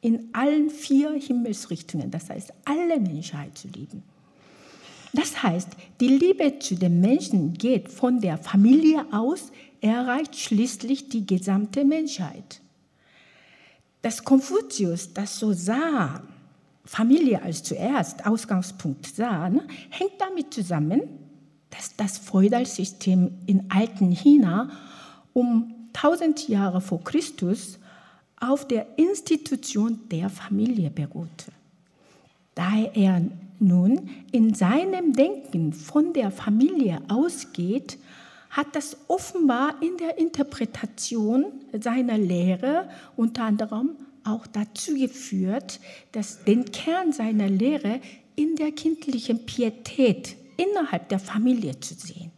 [0.00, 4.04] in allen vier Himmelsrichtungen, das heißt alle Menschheit zu lieben.
[5.14, 5.68] Das heißt,
[6.00, 12.60] die Liebe zu den Menschen geht von der Familie aus, erreicht schließlich die gesamte Menschheit.
[14.02, 16.22] Dass Konfuzius das so sah,
[16.84, 21.02] Familie als zuerst Ausgangspunkt sah, ne, hängt damit zusammen,
[21.70, 24.70] dass das Feudalsystem in alten China
[25.32, 27.78] um 1000 Jahre vor Christus
[28.40, 31.52] auf der Institution der Familie beruhte.
[32.54, 33.22] Da er
[33.60, 37.98] nun in seinem Denken von der Familie ausgeht,
[38.50, 45.80] hat das offenbar in der Interpretation seiner Lehre unter anderem auch dazu geführt,
[46.12, 48.00] dass den Kern seiner Lehre
[48.36, 52.30] in der kindlichen Pietät innerhalb der Familie zu sehen.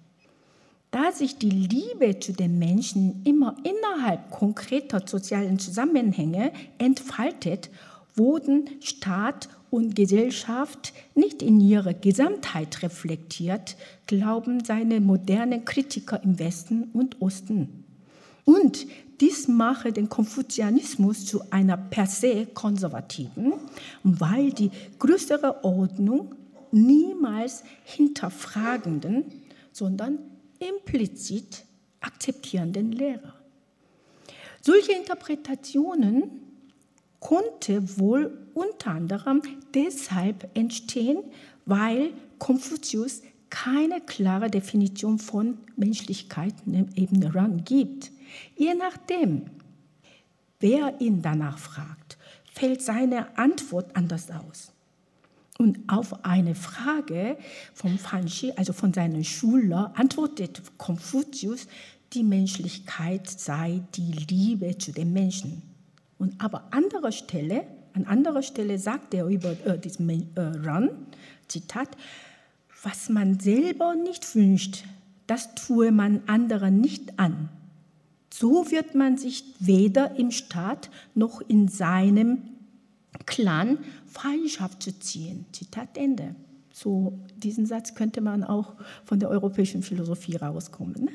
[0.91, 7.71] Da sich die Liebe zu den Menschen immer innerhalb konkreter sozialen Zusammenhänge entfaltet,
[8.15, 16.85] wurden Staat und Gesellschaft nicht in ihrer Gesamtheit reflektiert, glauben seine modernen Kritiker im Westen
[16.95, 17.85] und Osten.
[18.47, 18.87] Und
[19.21, 23.53] dies mache den Konfuzianismus zu einer per se konservativen,
[24.03, 26.35] weil die größere Ordnung
[26.73, 29.27] niemals hinterfragenden,
[29.73, 30.19] sondern
[30.59, 31.65] implizit
[32.01, 33.35] akzeptierenden Lehrer.
[34.63, 36.46] Solche Interpretationen
[37.21, 39.43] konnte wohl unter anderem
[39.75, 41.19] deshalb entstehen,
[41.65, 46.55] weil Konfuzius keine klare Definition von Menschlichkeit
[46.95, 48.11] eben Rang gibt.
[48.57, 49.47] Je nachdem,
[50.61, 52.19] wer ihn danach fragt,
[52.53, 54.73] fällt seine Antwort anders aus.
[55.59, 57.39] Und auf eine Frage
[57.73, 61.67] von Fanxi, also von seinem Schüler, antwortet Konfuzius,
[62.13, 65.63] die Menschlichkeit sei die Liebe zu den Menschen.
[66.19, 70.91] Und aber anderer Stelle, an anderer Stelle sagt er über äh, diesen äh, Run,
[71.49, 71.89] Zitat,
[72.83, 74.85] was man selber nicht wünscht,
[75.27, 77.49] das tue man anderen nicht an.
[78.33, 82.43] So wird man sich weder im Staat noch in seinem
[83.25, 85.47] Clan Feindschaft zu ziehen.
[85.53, 86.35] Zitat Ende.
[86.73, 88.75] So diesen Satz könnte man auch
[89.05, 91.05] von der europäischen Philosophie rauskommen.
[91.05, 91.13] Ne?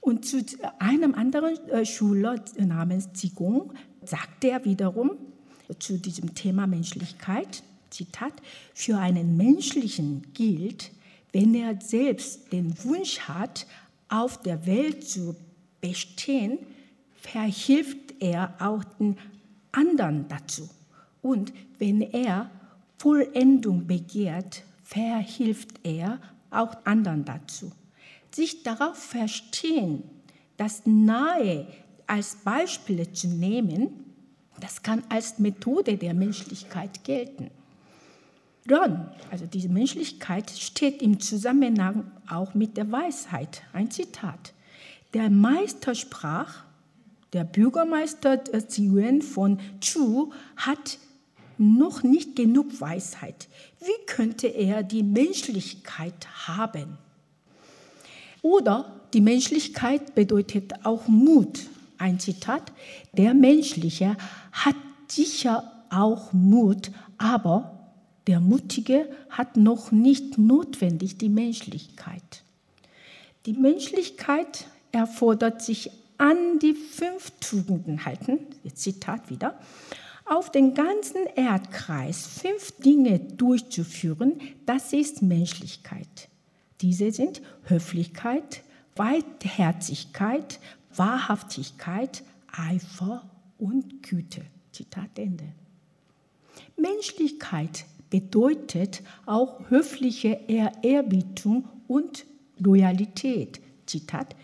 [0.00, 0.44] Und zu
[0.78, 3.72] einem anderen äh, Schüler namens Zigong
[4.04, 5.12] sagte er wiederum
[5.78, 8.32] zu diesem Thema Menschlichkeit, Zitat,
[8.74, 10.90] für einen Menschlichen gilt,
[11.32, 13.66] wenn er selbst den Wunsch hat,
[14.08, 15.36] auf der Welt zu
[15.80, 16.58] bestehen,
[17.14, 19.16] verhilft er auch den
[19.72, 20.68] anderen dazu.
[21.22, 22.50] Und wenn er
[22.98, 26.18] Vollendung begehrt, verhilft er
[26.50, 27.70] auch anderen dazu.
[28.32, 30.02] Sich darauf verstehen,
[30.56, 31.66] das Nahe
[32.10, 34.04] als Beispiele zu nehmen,
[34.58, 37.50] das kann als Methode der Menschlichkeit gelten.
[38.68, 43.62] Ron, also diese Menschlichkeit, steht im Zusammenhang auch mit der Weisheit.
[43.72, 44.52] Ein Zitat.
[45.14, 46.64] Der Meister sprach,
[47.32, 50.98] der Bürgermeister Ziyuan von Chu hat
[51.58, 53.46] noch nicht genug Weisheit.
[53.78, 56.98] Wie könnte er die Menschlichkeit haben?
[58.42, 61.60] Oder die Menschlichkeit bedeutet auch Mut.
[62.00, 62.72] Ein Zitat,
[63.12, 64.16] der Menschliche
[64.52, 64.74] hat
[65.06, 67.78] sicher auch Mut, aber
[68.26, 72.42] der Mutige hat noch nicht notwendig die Menschlichkeit.
[73.44, 78.38] Die Menschlichkeit erfordert sich an die fünf Tugenden halten,
[78.72, 79.58] Zitat wieder,
[80.24, 86.30] auf den ganzen Erdkreis fünf Dinge durchzuführen, das ist Menschlichkeit.
[86.80, 88.62] Diese sind Höflichkeit,
[88.96, 90.60] Weitherzigkeit,
[90.94, 92.22] Wahrhaftigkeit,
[92.52, 94.42] Eifer und Güte.
[94.72, 95.44] Zitat Ende.
[96.76, 102.26] Menschlichkeit bedeutet auch höfliche Ehrerbietung und
[102.58, 103.60] Loyalität.
[103.86, 104.36] Zitat,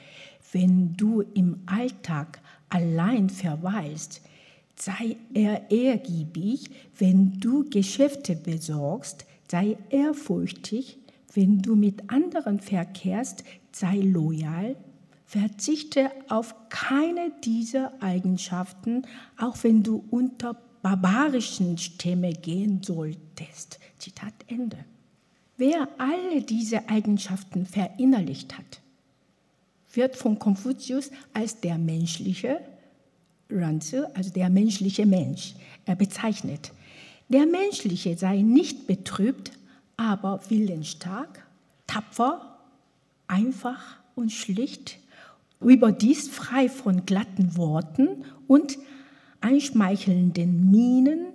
[0.52, 4.22] wenn du im Alltag allein verweilst,
[4.76, 10.98] sei er ehrgiebig, wenn du Geschäfte besorgst, sei ehrfurchtig,
[11.34, 14.76] wenn du mit anderen verkehrst, sei loyal,
[15.26, 19.02] verzichte auf keine dieser Eigenschaften,
[19.36, 23.80] auch wenn du unter barbarischen Stämme gehen solltest.
[23.98, 24.78] Zitat Ende.
[25.56, 28.80] Wer alle diese Eigenschaften verinnerlicht hat,
[29.92, 32.60] wird von Konfuzius als der menschliche
[33.50, 35.54] Ranzi, also der menschliche Mensch,
[35.98, 36.72] bezeichnet.
[37.28, 39.50] Der menschliche sei nicht betrübt,
[39.96, 41.44] aber willensstark,
[41.86, 42.58] tapfer,
[43.26, 44.98] einfach und schlicht,
[45.60, 48.78] überdies frei von glatten Worten und
[49.40, 51.26] einschmeichelnden Mienen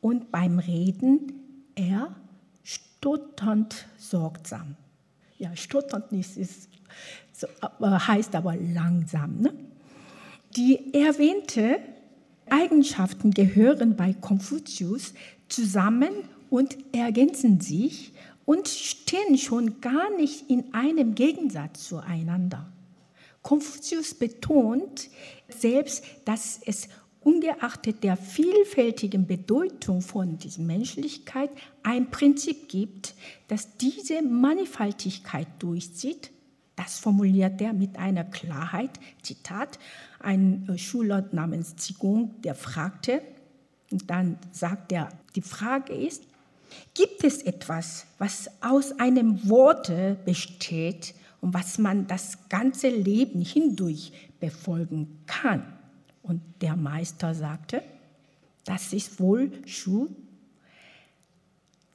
[0.00, 1.32] und beim Reden
[1.74, 2.14] er
[2.62, 4.76] stotternd sorgsam.
[5.38, 6.68] Ja, stotternd ist, ist
[7.32, 7.46] so,
[7.80, 9.40] heißt aber langsam.
[9.40, 9.52] Ne?
[10.56, 11.76] Die erwähnten
[12.50, 15.14] Eigenschaften gehören bei Konfuzius
[15.48, 16.10] zusammen
[16.50, 18.12] und ergänzen sich
[18.44, 22.66] und stehen schon gar nicht in einem Gegensatz zueinander.
[23.42, 25.08] Konfuzius betont
[25.48, 26.88] selbst, dass es
[27.20, 31.50] ungeachtet der vielfältigen Bedeutung von dieser Menschlichkeit
[31.82, 33.14] ein Prinzip gibt,
[33.48, 36.30] das diese Mannigfaltigkeit durchzieht.
[36.76, 38.90] Das formuliert er mit einer Klarheit.
[39.22, 39.78] Zitat,
[40.18, 43.22] ein äh, Schüler namens Zigong, der fragte,
[43.90, 46.22] und dann sagt er, die Frage ist,
[46.94, 54.12] gibt es etwas, was aus einem Worte besteht und was man das ganze Leben hindurch
[54.40, 55.62] befolgen kann?
[56.22, 57.82] Und der Meister sagte,
[58.64, 60.08] das ist wohl Schuh.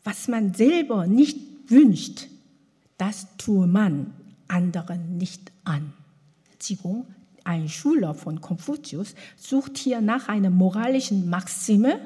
[0.03, 2.27] Was man selber nicht wünscht,
[2.97, 4.13] das tue man
[4.47, 5.93] anderen nicht an.
[6.59, 7.05] Zigong,
[7.43, 11.99] ein Schüler von Konfuzius, sucht hier nach einer moralischen Maxime,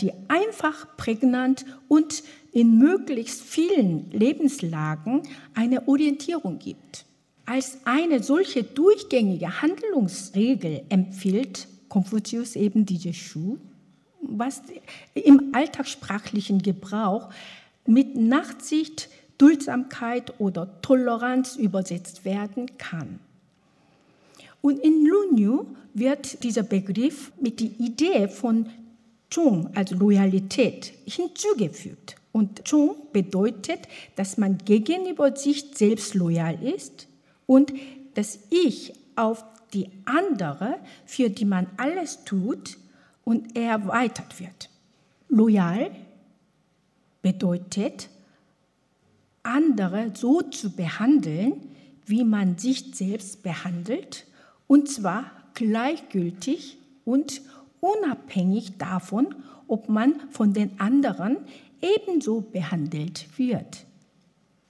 [0.00, 2.22] die einfach prägnant und
[2.54, 5.22] in möglichst vielen Lebenslagen
[5.54, 7.04] eine Orientierung gibt.
[7.44, 13.58] Als eine solche durchgängige Handlungsregel empfiehlt Konfuzius eben diese Schuh,
[14.22, 14.62] was
[15.14, 17.28] im alltagssprachlichen Gebrauch
[17.86, 23.18] mit Nachsicht, Duldsamkeit oder Toleranz übersetzt werden kann.
[24.62, 28.70] Und in Lunyu wird dieser Begriff mit der Idee von
[29.28, 32.16] Chung, also Loyalität, hinzugefügt.
[32.34, 37.06] Und Chung bedeutet, dass man gegenüber sich selbst loyal ist
[37.46, 37.72] und
[38.14, 42.76] das Ich auf die andere, für die man alles tut
[43.22, 44.68] und erweitert wird.
[45.28, 45.92] Loyal
[47.22, 48.08] bedeutet,
[49.44, 51.52] andere so zu behandeln,
[52.04, 54.26] wie man sich selbst behandelt,
[54.66, 57.42] und zwar gleichgültig und
[57.78, 59.36] unabhängig davon,
[59.68, 61.36] ob man von den anderen
[61.80, 63.86] ebenso behandelt wird.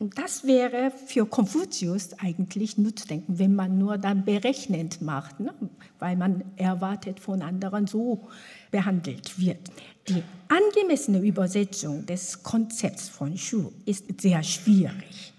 [0.01, 5.55] Das wäre für Konfuzius eigentlich Nutzdenken, wenn man nur dann berechnend macht, ne?
[5.99, 8.29] weil man erwartet von anderen so
[8.71, 9.71] behandelt wird.
[10.09, 15.33] Die angemessene Übersetzung des Konzepts von Shu ist sehr schwierig.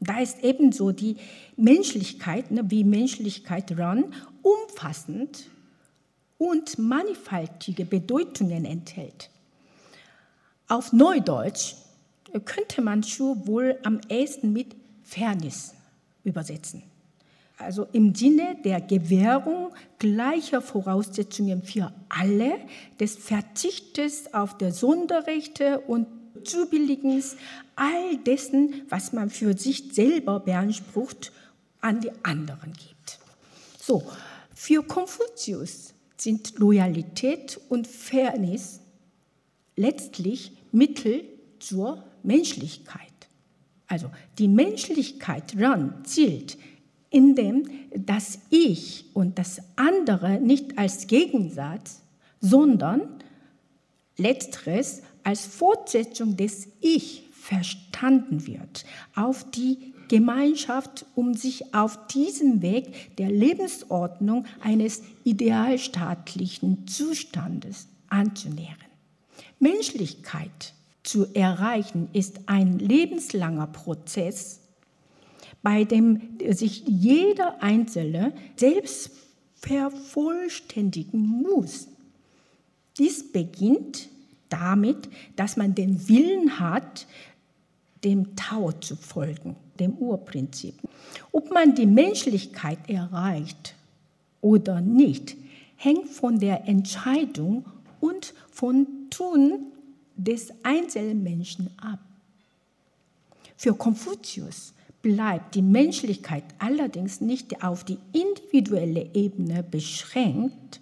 [0.00, 1.16] Da ist ebenso die
[1.56, 5.50] Menschlichkeit, ne, wie Menschlichkeit ran, umfassend
[6.38, 9.28] und mannigfaltige Bedeutungen enthält.
[10.68, 11.76] Auf Neudeutsch
[12.44, 15.74] könnte man Schuh wohl am ehesten mit Fairness
[16.24, 16.82] übersetzen.
[17.56, 22.58] Also im Sinne der Gewährung gleicher Voraussetzungen für alle,
[23.00, 26.06] des Verzichtes auf der Sonderrechte und
[26.44, 27.36] Zubilligens
[27.74, 31.32] all dessen, was man für sich selber beansprucht,
[31.80, 33.18] an die anderen gibt.
[33.80, 34.02] So,
[34.54, 38.80] für Konfuzius sind Loyalität und Fairness
[39.76, 41.24] letztlich Mittel
[41.58, 43.02] zur Menschlichkeit.
[43.86, 46.58] Also die Menschlichkeit ran zielt,
[47.10, 47.64] indem
[47.94, 52.02] das Ich und das andere nicht als Gegensatz,
[52.40, 53.08] sondern
[54.16, 63.16] letzteres als Fortsetzung des Ich verstanden wird, auf die Gemeinschaft, um sich auf diesem Weg
[63.16, 68.87] der Lebensordnung eines idealstaatlichen Zustandes anzunähern.
[69.58, 74.60] Menschlichkeit zu erreichen, ist ein lebenslanger Prozess,
[75.62, 79.10] bei dem sich jeder Einzelne selbst
[79.56, 81.88] vervollständigen muss.
[82.98, 84.08] Dies beginnt
[84.48, 87.06] damit, dass man den Willen hat,
[88.04, 90.74] dem Tao zu folgen, dem Urprinzip.
[91.32, 93.74] Ob man die Menschlichkeit erreicht
[94.40, 95.36] oder nicht,
[95.76, 97.64] hängt von der Entscheidung
[98.00, 98.86] und von
[99.18, 99.72] Tun
[100.14, 101.98] des Einzelmenschen ab.
[103.56, 110.80] Für Konfuzius bleibt die Menschlichkeit allerdings nicht auf die individuelle Ebene beschränkt.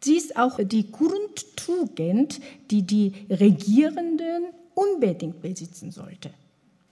[0.00, 2.40] Sie ist auch die Grundtugend,
[2.72, 6.30] die die Regierenden unbedingt besitzen sollte.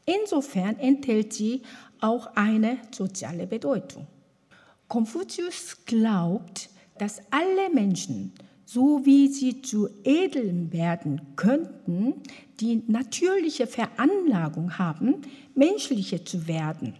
[0.07, 1.63] Insofern enthält sie
[2.01, 4.07] auch eine soziale Bedeutung.
[4.87, 8.33] Konfuzius glaubt, dass alle Menschen
[8.73, 12.15] so wie sie zu Edeln werden könnten,
[12.61, 15.23] die natürliche Veranlagung haben,
[15.57, 16.95] menschliche zu werden.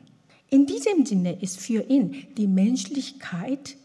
[0.49, 3.77] In diesem Sinne ist für ihn die Menschlichkeit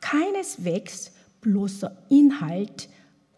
[0.00, 1.12] keineswegs
[1.42, 2.88] bloßer Inhalt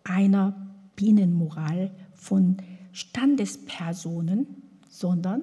[0.05, 2.59] einer Binnenmoral von
[2.93, 5.43] Standespersonen, sondern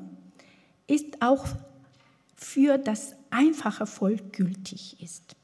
[0.88, 1.46] ist auch
[2.38, 5.36] für das einfache Volk gültig ist.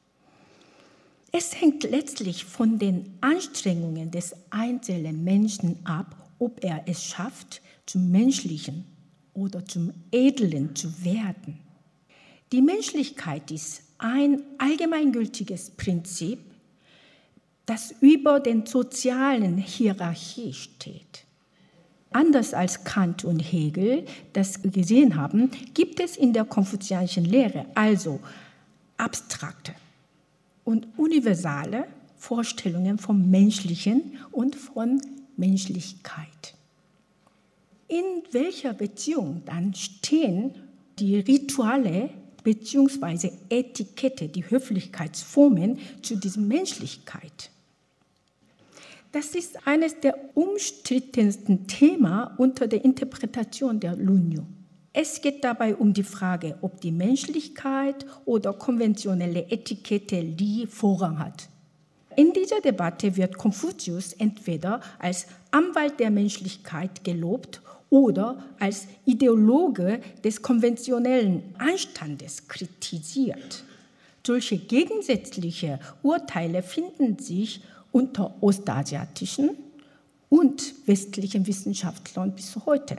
[1.37, 8.09] Es hängt letztlich von den Anstrengungen des einzelnen Menschen ab, ob er es schafft, zum
[8.09, 8.85] Menschlichen
[9.33, 11.59] oder zum Edlen zu werden.
[12.53, 16.39] Die Menschlichkeit ist ein allgemeingültiges Prinzip,
[17.65, 21.25] das über den sozialen Hierarchie steht.
[22.11, 28.21] Anders als Kant und Hegel das gesehen haben, gibt es in der konfuzianischen Lehre also
[28.95, 29.73] abstrakte
[30.65, 31.85] und universale
[32.17, 34.99] Vorstellungen vom Menschlichen und von
[35.37, 36.55] Menschlichkeit.
[37.87, 40.55] In welcher Beziehung dann stehen
[40.99, 42.09] die Rituale
[42.43, 43.31] bzw.
[43.49, 47.51] Etikette, die Höflichkeitsformen zu dieser Menschlichkeit?
[49.11, 54.43] Das ist eines der umstrittensten Themen unter der Interpretation der Lunyu.
[54.97, 61.49] Es geht dabei um die Frage, ob die Menschlichkeit oder konventionelle Etikette Li Vorrang hat.
[62.15, 70.41] In dieser Debatte wird Konfuzius entweder als Anwalt der Menschlichkeit gelobt oder als Ideologe des
[70.41, 73.65] konventionellen Anstandes kritisiert.
[74.25, 77.59] Solche gegensätzliche Urteile finden sich
[77.91, 79.57] unter ostasiatischen
[80.29, 82.95] und westlichen Wissenschaftlern bis heute.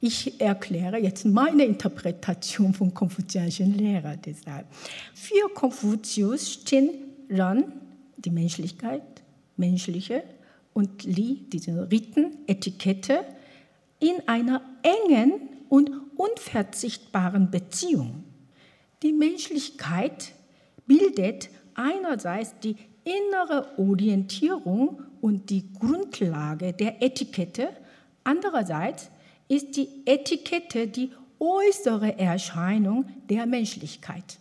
[0.00, 4.66] Ich erkläre jetzt meine Interpretation von konfuzianischen Lehrer deshalb.
[5.12, 6.90] Für Konfuzius stehen
[7.28, 7.72] Ran,
[8.16, 9.02] die Menschlichkeit,
[9.56, 10.22] menschliche,
[10.72, 13.24] und Li, diese Riten, Etikette,
[13.98, 15.32] in einer engen
[15.68, 18.22] und unverzichtbaren Beziehung.
[19.02, 20.32] Die Menschlichkeit
[20.86, 27.70] bildet einerseits die innere Orientierung und die Grundlage der Etikette,
[28.22, 29.10] andererseits
[29.48, 34.38] ist die Etikette die äußere Erscheinung der Menschlichkeit.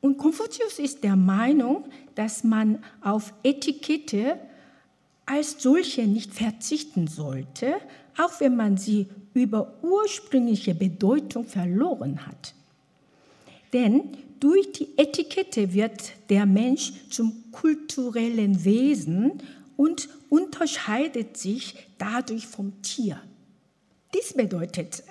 [0.00, 1.84] Und Konfuzius ist der Meinung,
[2.14, 4.38] dass man auf Etikette
[5.26, 7.74] als solche nicht verzichten sollte,
[8.18, 12.54] auch wenn man sie über ursprüngliche Bedeutung verloren hat.
[13.72, 19.40] Denn durch die Etikette wird der Mensch zum kulturellen Wesen
[19.76, 23.20] und unterscheidet sich dadurch vom Tier.
[24.14, 25.02] Dies bedeutet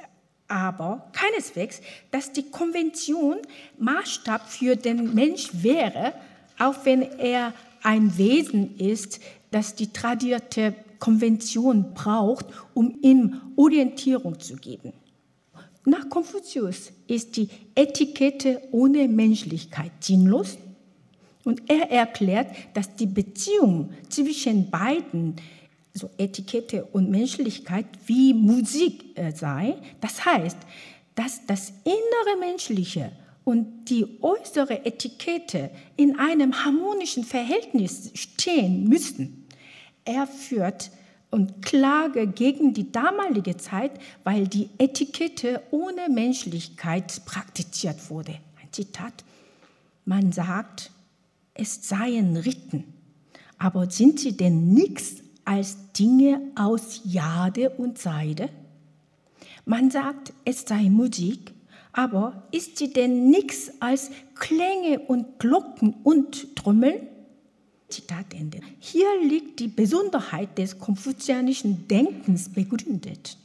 [0.47, 1.81] aber keineswegs,
[2.11, 3.37] dass die Konvention
[3.79, 6.13] Maßstab für den Mensch wäre,
[6.59, 14.55] auch wenn er ein Wesen ist, das die tradierte Konvention braucht, um ihm Orientierung zu
[14.55, 14.93] geben.
[15.85, 20.57] Nach Konfuzius ist die Etikette ohne Menschlichkeit sinnlos
[21.43, 25.37] und er erklärt, dass die Beziehung zwischen beiden,
[25.93, 29.75] so Etikette und Menschlichkeit, wie Musik äh, sei.
[29.99, 30.57] Das heißt,
[31.15, 33.11] dass das innere Menschliche
[33.43, 39.47] und die äußere Etikette in einem harmonischen Verhältnis stehen müssen.
[40.05, 40.91] Er führt
[41.31, 43.91] und klage gegen die damalige Zeit,
[44.23, 48.33] weil die Etikette ohne Menschlichkeit praktiziert wurde.
[48.61, 49.23] Ein Zitat.
[50.05, 50.91] Man sagt,
[51.53, 52.85] es seien Riten,
[53.57, 58.49] aber sind sie denn nichts als Dinge aus Jade und Seide?
[59.65, 61.53] Man sagt, es sei Musik,
[61.93, 67.07] aber ist sie denn nichts als Klänge und Glocken und Trommeln?
[67.89, 68.59] Zitat Ende.
[68.79, 73.37] Hier liegt die Besonderheit des konfuzianischen Denkens begründet.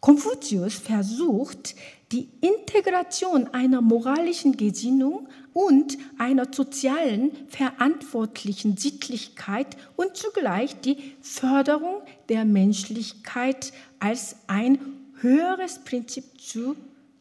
[0.00, 1.74] Konfuzius versucht,
[2.12, 12.44] die Integration einer moralischen Gesinnung und einer sozialen, verantwortlichen Sittlichkeit und zugleich die Förderung der
[12.44, 14.78] Menschlichkeit als ein
[15.20, 16.74] höheres Prinzip zu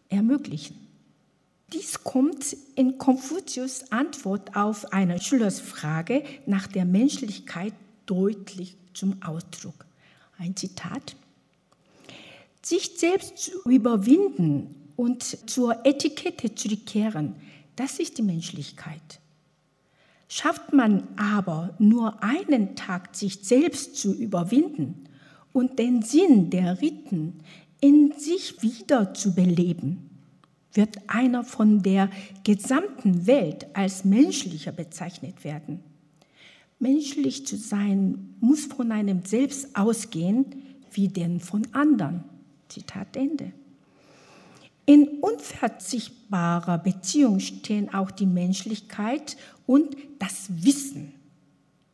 [0.09, 0.75] ermöglichen.
[1.71, 7.73] Dies kommt in Konfuzius Antwort auf eine Schülersfrage nach der Menschlichkeit
[8.07, 9.85] deutlich zum Ausdruck.
[10.39, 11.15] Ein Zitat.
[12.63, 17.35] Sich selbst zu überwinden und zur Etikette zurückkehren,
[17.77, 19.21] das ist die Menschlichkeit.
[20.27, 25.05] Schafft man aber nur einen Tag, sich selbst zu überwinden
[25.53, 27.39] und den Sinn der Riten
[27.79, 30.09] in sich wieder zu beleben,
[30.73, 32.09] wird einer von der
[32.43, 35.79] gesamten Welt als menschlicher bezeichnet werden.
[36.77, 40.45] Menschlich zu sein muss von einem selbst ausgehen,
[40.91, 42.25] wie denn von anderen.
[42.67, 43.53] Zitat Ende.
[44.89, 49.37] In unverzichtbarer Beziehung stehen auch die Menschlichkeit
[49.67, 51.13] und das Wissen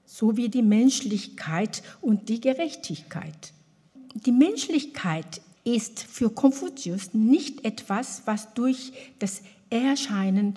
[0.06, 3.52] sowie die Menschlichkeit und die Gerechtigkeit.
[4.14, 10.56] Die Menschlichkeit ist für Konfuzius nicht etwas, was durch das Erscheinen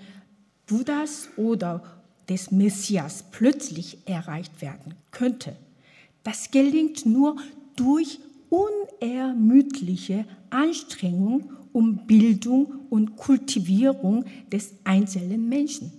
[0.69, 1.83] Buddhas oder
[2.29, 5.57] des Messias plötzlich erreicht werden könnte.
[6.23, 7.35] Das gelingt nur
[7.75, 15.93] durch unermüdliche Anstrengung um Bildung und Kultivierung des einzelnen Menschen.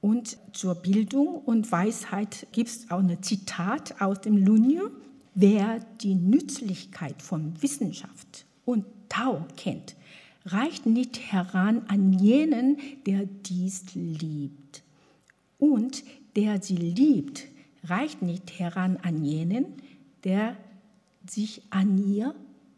[0.00, 4.90] Und zur Bildung und Weisheit gibt es auch ein Zitat aus dem Lunyu.
[5.34, 9.96] Wer die Nützlichkeit von Wissenschaft und Tao kennt,
[10.46, 14.82] reicht nicht heran an jenen, der dies liebt.
[15.58, 16.04] Und
[16.36, 17.44] der sie liebt,
[17.84, 19.66] reicht nicht heran an jenen,
[20.24, 20.56] der
[21.28, 22.34] sich an ihr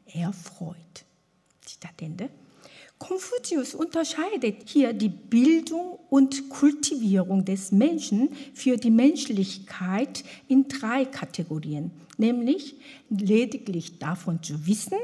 [0.07, 1.06] erfreut.
[1.67, 2.31] Zitat Ende.
[2.99, 11.91] Konfuzius unterscheidet hier die Bildung und Kultivierung des Menschen für die Menschlichkeit in drei Kategorien,
[12.17, 12.77] nämlich
[13.11, 14.99] lediglich davon zu wissen,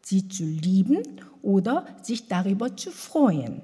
[0.00, 1.02] sie zu lieben
[1.42, 3.60] oder sich darüber zu freuen.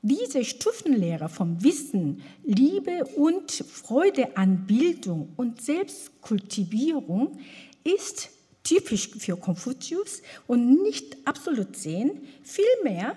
[0.00, 7.38] Diese Stufenlehre vom Wissen, Liebe und Freude an Bildung und Selbstkultivierung
[7.84, 8.30] ist
[8.68, 12.20] typisch für Konfuzius und nicht absolut sehen.
[12.42, 13.16] Vielmehr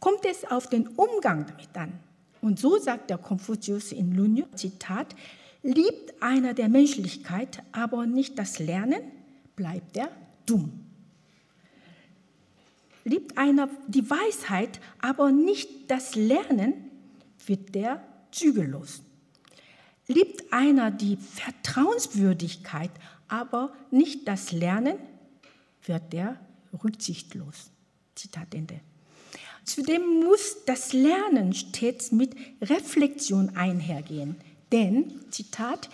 [0.00, 1.92] kommt es auf den Umgang damit an.
[2.40, 5.14] Und so sagt der Konfuzius in Lunyu, Zitat,
[5.62, 9.02] liebt einer der Menschlichkeit, aber nicht das Lernen,
[9.54, 10.10] bleibt er
[10.46, 10.72] dumm.
[13.04, 16.90] Liebt einer die Weisheit, aber nicht das Lernen,
[17.46, 19.02] wird der zügellos.
[20.08, 22.90] Liebt einer die Vertrauenswürdigkeit,
[23.30, 24.98] aber nicht das Lernen,
[25.84, 26.38] wird der
[26.84, 27.70] rücksichtslos.
[28.14, 28.80] Zitat Ende.
[29.64, 34.36] Zudem muss das Lernen stets mit Reflexion einhergehen.
[34.72, 35.88] Denn, Zitat,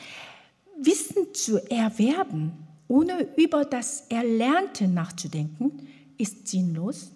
[0.78, 2.53] Wissen zu erwerben,
[2.89, 7.12] ohne über das Erlernte nachzudenken, ist sinnlos.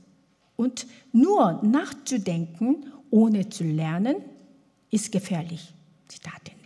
[0.56, 4.16] Und nur nachzudenken, ohne zu lernen
[4.90, 5.72] ist gefährlich.
[6.08, 6.59] Zitat Ende.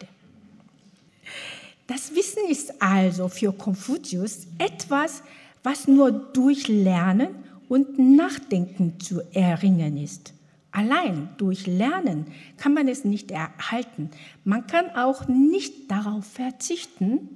[1.87, 5.23] Das Wissen ist also für Konfuzius etwas,
[5.63, 7.29] was nur durch Lernen
[7.69, 10.33] und Nachdenken zu erringen ist.
[10.71, 12.27] Allein durch Lernen
[12.57, 14.11] kann man es nicht erhalten.
[14.45, 17.29] Man kann auch nicht darauf verzichten,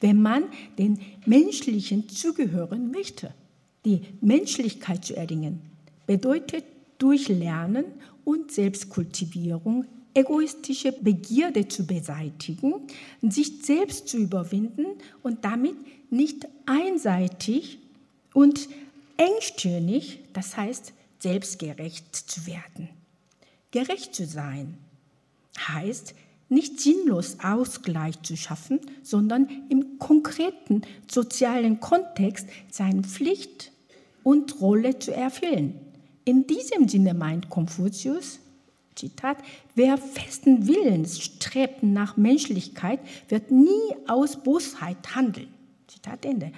[0.00, 0.44] wenn man
[0.78, 3.32] den Menschlichen zugehören möchte.
[3.84, 5.60] Die Menschlichkeit zu erringen
[6.06, 6.64] bedeutet
[6.98, 7.84] durch Lernen
[8.24, 12.74] und Selbstkultivierung egoistische Begierde zu beseitigen,
[13.22, 14.86] sich selbst zu überwinden
[15.22, 15.74] und damit
[16.10, 17.78] nicht einseitig
[18.32, 18.68] und
[19.16, 22.88] engstirnig, das heißt selbstgerecht zu werden.
[23.70, 24.78] Gerecht zu sein
[25.58, 26.14] heißt,
[26.48, 33.72] nicht sinnlos Ausgleich zu schaffen, sondern im konkreten sozialen Kontext seine Pflicht
[34.22, 35.74] und Rolle zu erfüllen.
[36.24, 38.40] In diesem Sinne meint Konfuzius,
[38.94, 39.38] Zitat,
[39.74, 45.48] wer festen Willens strebt nach Menschlichkeit, wird nie aus Bosheit handeln.
[45.88, 46.52] Zitat Ende.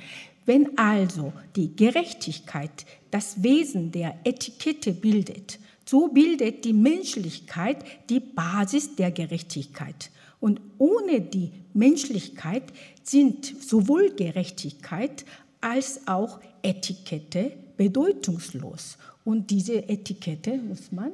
[0.45, 7.79] Wenn also die Gerechtigkeit das Wesen der Etikette bildet, so bildet die Menschlichkeit
[8.09, 10.11] die Basis der Gerechtigkeit.
[10.41, 12.65] Und ohne die Menschlichkeit
[13.03, 15.25] sind sowohl Gerechtigkeit
[15.61, 18.99] als auch Etikette bedeutungslos.
[19.25, 21.13] Und diese Etikette muss man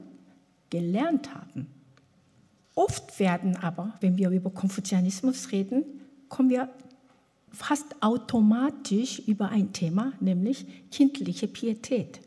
[0.73, 1.67] gelernt haben.
[2.75, 5.85] Oft werden aber, wenn wir über Konfuzianismus reden,
[6.31, 6.71] kommen wir
[7.51, 12.21] fast automatisch über ein Thema, nämlich kindliche Pietät.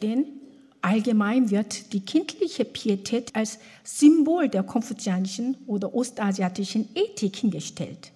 [0.00, 0.24] Denn
[0.80, 8.10] allgemein wird die kindliche Pietät als Symbol der konfuzianischen oder ostasiatischen Ethik hingestellt.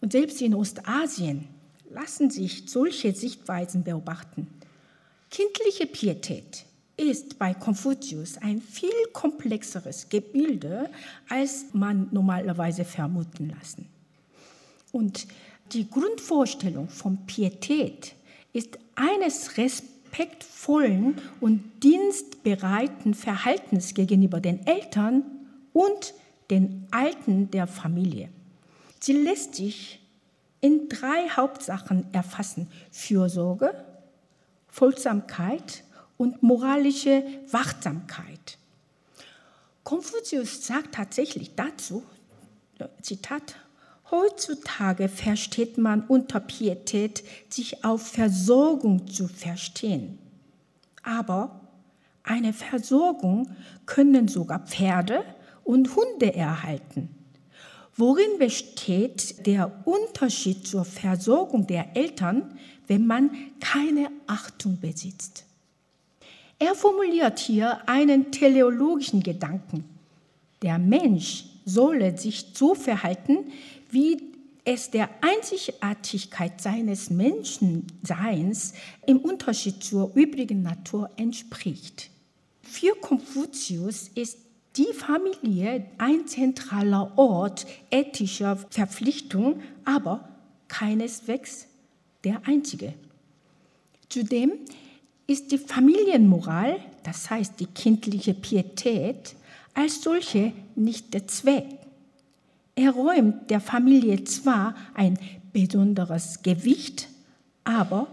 [0.00, 1.48] Und selbst in Ostasien
[1.90, 4.46] lassen sich solche Sichtweisen beobachten.
[5.30, 6.64] Kindliche Pietät
[6.96, 10.90] ist bei Konfuzius ein viel komplexeres Gebilde,
[11.28, 13.88] als man normalerweise vermuten lassen.
[14.92, 15.26] Und
[15.72, 18.14] die Grundvorstellung von Pietät
[18.52, 25.24] ist eines respektvollen und dienstbereiten Verhaltens gegenüber den Eltern
[25.72, 26.14] und
[26.50, 28.28] den Alten der Familie.
[29.00, 30.00] Sie lässt sich
[30.60, 32.68] in drei Hauptsachen erfassen.
[32.90, 33.84] Fürsorge,
[34.68, 35.84] Folgsamkeit
[36.16, 38.58] und moralische Wachsamkeit.
[39.82, 42.02] Konfuzius sagt tatsächlich dazu,
[43.02, 43.56] Zitat,
[44.10, 50.18] Heutzutage versteht man unter Pietät, sich auf Versorgung zu verstehen.
[51.02, 51.60] Aber
[52.22, 53.50] eine Versorgung
[53.86, 55.24] können sogar Pferde
[55.64, 57.08] und Hunde erhalten.
[57.96, 65.44] Worin besteht der Unterschied zur Versorgung der Eltern, wenn man keine Achtung besitzt?
[66.58, 69.84] Er formuliert hier einen teleologischen Gedanken.
[70.62, 73.52] Der Mensch solle sich so verhalten,
[73.90, 74.34] wie
[74.64, 78.72] es der Einzigartigkeit seines Menschenseins
[79.06, 82.10] im Unterschied zur übrigen Natur entspricht.
[82.62, 84.38] Für Konfuzius ist
[84.76, 90.28] die Familie ein zentraler Ort ethischer Verpflichtung, aber
[90.68, 91.66] keineswegs
[92.24, 92.94] der einzige.
[94.08, 94.52] Zudem
[95.26, 99.34] ist die Familienmoral, das heißt die kindliche Pietät,
[99.74, 101.66] als solche nicht der Zweck.
[102.76, 105.18] Er räumt der Familie zwar ein
[105.52, 107.08] besonderes Gewicht,
[107.62, 108.08] aber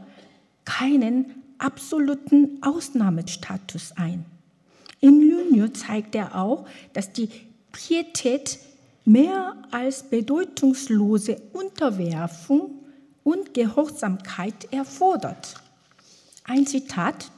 [0.65, 1.25] keinen
[1.57, 4.25] absoluten Ausnahmestatus ein.
[4.99, 7.29] Im Lunio zeigt er auch, dass die
[7.71, 8.59] Pietät
[9.03, 12.71] mehr als bedeutungslose Unterwerfung
[13.23, 15.55] und Gehorsamkeit erfordert.
[16.51, 17.31] Ein Zitat.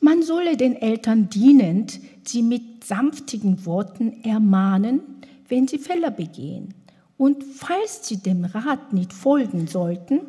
[0.00, 5.00] Man solle den Eltern dienend sie mit sanftigen Worten ermahnen,
[5.46, 6.74] wenn sie Fehler begehen.
[7.18, 10.22] Und falls sie dem Rat nicht folgen sollten,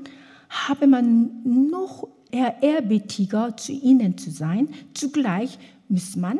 [0.47, 4.69] habe man noch ehrerbietiger zu ihnen zu sein.
[4.93, 5.57] Zugleich
[5.89, 6.37] muss man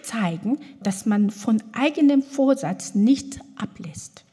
[0.00, 4.24] zeigen, dass man von eigenem Vorsatz nicht ablässt.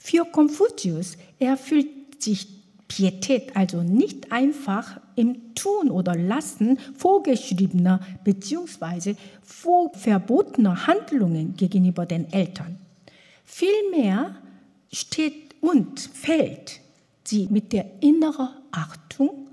[0.00, 2.48] Für Konfuzius erfüllt sich
[2.88, 9.14] Pietät also nicht einfach im Tun oder Lassen vorgeschriebener bzw.
[9.92, 12.78] verbotener Handlungen gegenüber den Eltern.
[13.44, 14.36] Vielmehr
[14.90, 16.80] steht und fällt
[17.22, 19.48] sie mit der inneren Achtung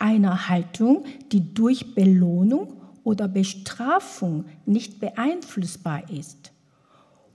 [0.00, 6.50] einer Haltung, die durch Belohnung oder Bestrafung nicht beeinflussbar ist.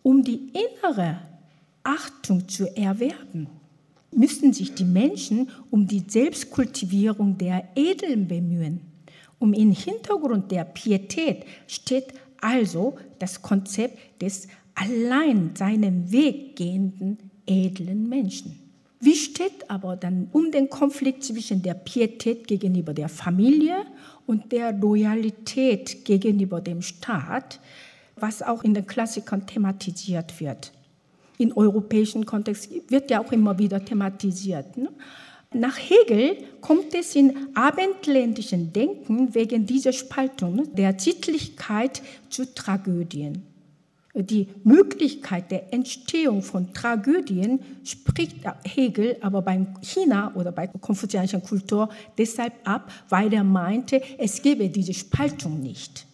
[0.03, 1.21] Um die innere
[1.83, 3.47] Achtung zu erwerben,
[4.11, 8.81] müssen sich die Menschen um die Selbstkultivierung der Edeln bemühen.
[9.37, 18.07] Und im Hintergrund der Pietät steht also das Konzept des allein seinen Weg gehenden edlen
[18.07, 18.59] Menschen.
[19.01, 23.85] Wie steht aber dann um den Konflikt zwischen der Pietät gegenüber der Familie
[24.27, 27.61] und der Loyalität gegenüber dem Staat,
[28.17, 30.73] was auch in den Klassikern thematisiert wird?
[31.39, 34.75] Im europäischen Kontext wird ja auch immer wieder thematisiert.
[34.75, 34.89] Ne?
[35.53, 43.43] Nach Hegel kommt es in abendländischen Denken wegen dieser Spaltung der Sittlichkeit zu Tragödien.
[44.13, 48.35] Die Möglichkeit der Entstehung von Tragödien spricht
[48.65, 51.87] Hegel aber beim China oder bei der konfuzianischen Kultur
[52.17, 56.05] deshalb ab, weil er meinte, es gebe diese Spaltung nicht.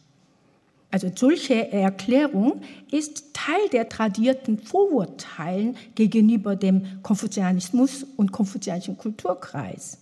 [0.95, 9.97] Also solche Erklärung ist Teil der tradierten Vorurteilen gegenüber dem Konfuzianismus und konfuzianischen Kulturkreis.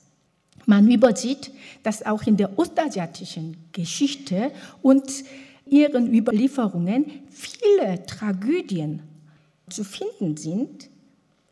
[0.68, 1.50] Man übersieht,
[1.82, 4.52] dass auch in der ostasiatischen Geschichte
[4.84, 5.12] und
[5.66, 9.02] ihren Überlieferungen viele Tragödien
[9.72, 10.92] zu finden sind,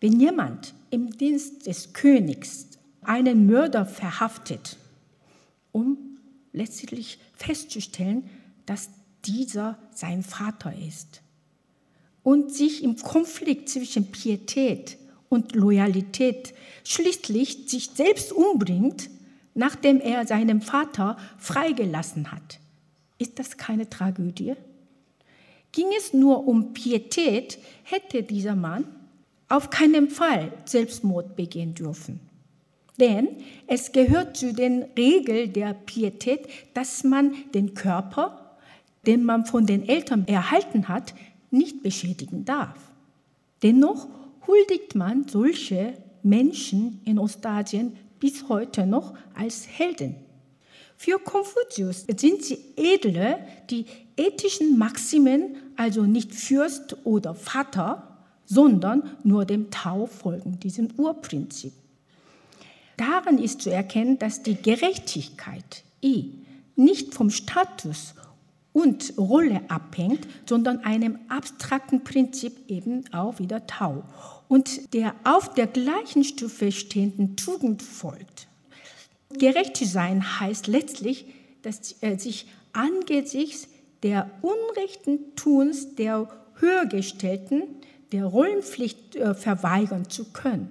[0.02, 2.68] wenn jemand im Dienst des Königs
[3.02, 4.78] einen Mörder verhaftet,
[5.72, 5.98] um
[6.54, 8.30] letztlich festzustellen,
[8.68, 8.92] dass
[9.26, 11.22] dieser sein Vater ist
[12.24, 14.98] und sich im Konflikt zwischen Pietät
[15.30, 16.54] und Loyalität
[16.84, 19.10] schließlich sich selbst umbringt,
[19.54, 22.60] nachdem er seinen Vater freigelassen hat.
[23.18, 24.56] Ist das keine Tragödie?
[25.72, 28.86] Ging es nur um Pietät, hätte dieser Mann
[29.48, 32.20] auf keinen Fall Selbstmord begehen dürfen.
[33.00, 33.30] Denn
[33.68, 38.41] es gehört zu den Regeln der Pietät, dass man den Körper,
[39.06, 41.14] den man von den Eltern erhalten hat,
[41.50, 42.78] nicht beschädigen darf.
[43.64, 44.08] Dennoch
[44.48, 45.94] huldigt man solche
[46.24, 50.16] Menschen in Ostasien bis heute noch als Helden.
[50.96, 53.40] Für Konfuzius sind sie edle,
[53.72, 53.86] die
[54.18, 61.74] ethischen Maximen, also nicht Fürst oder Vater, sondern nur dem Tao folgen, diesem Urprinzip.
[62.98, 66.34] Daran ist zu erkennen, dass die Gerechtigkeit I
[66.76, 68.14] nicht vom Status
[68.74, 74.04] und Rolle abhängt, sondern einem abstrakten Prinzip eben auch wieder Tao
[74.48, 78.48] und der auf der gleichen Stufe stehenden Tugend folgt.
[79.34, 81.26] Gerecht zu sein heißt letztlich,
[81.62, 83.68] dass er sich angesichts
[84.04, 87.64] der unrechten Tuns der Höhergestellten
[88.12, 90.70] der Rollenpflicht äh, verweigern zu können.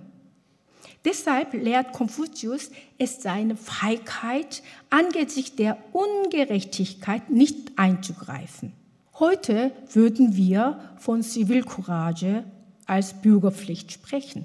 [1.04, 8.72] Deshalb lehrt Konfuzius, es seine Feigheit angesichts der Ungerechtigkeit nicht einzugreifen.
[9.18, 12.44] Heute würden wir von Zivilcourage
[12.86, 14.44] als Bürgerpflicht sprechen.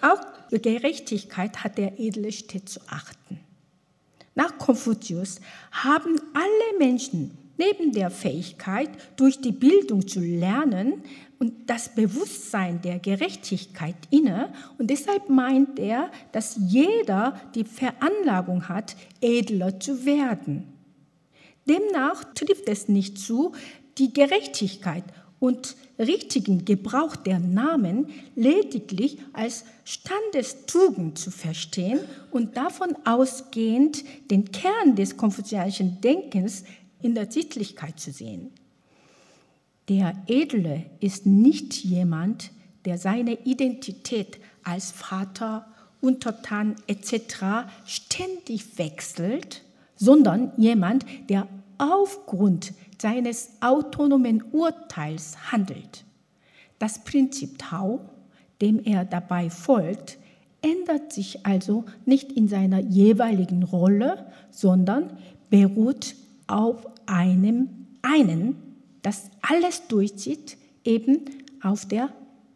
[0.00, 0.20] Auch
[0.50, 3.40] Gerechtigkeit hat der edle Städt zu achten.
[4.34, 5.40] Nach Konfuzius
[5.72, 11.02] haben alle Menschen neben der Fähigkeit, durch die Bildung zu lernen
[11.38, 14.52] und das Bewusstsein der Gerechtigkeit inne.
[14.78, 20.72] Und deshalb meint er, dass jeder die Veranlagung hat, edler zu werden.
[21.68, 23.52] Demnach trifft es nicht zu,
[23.98, 25.04] die Gerechtigkeit
[25.40, 32.00] und richtigen Gebrauch der Namen lediglich als Standestugend zu verstehen
[32.30, 36.64] und davon ausgehend den Kern des konfuzianischen Denkens
[37.02, 38.50] in der Sittlichkeit zu sehen.
[39.88, 42.50] Der Edle ist nicht jemand,
[42.84, 45.66] der seine Identität als Vater,
[46.00, 47.66] Untertan etc.
[47.84, 49.64] ständig wechselt,
[49.96, 56.04] sondern jemand, der aufgrund seines autonomen Urteils handelt.
[56.78, 58.00] Das Prinzip Tau,
[58.60, 60.18] dem er dabei folgt,
[60.62, 65.16] ändert sich also nicht in seiner jeweiligen Rolle, sondern
[65.50, 66.14] beruht
[66.48, 68.56] auf einem einen,
[69.02, 71.24] das alles durchzieht, eben
[71.62, 72.12] auf der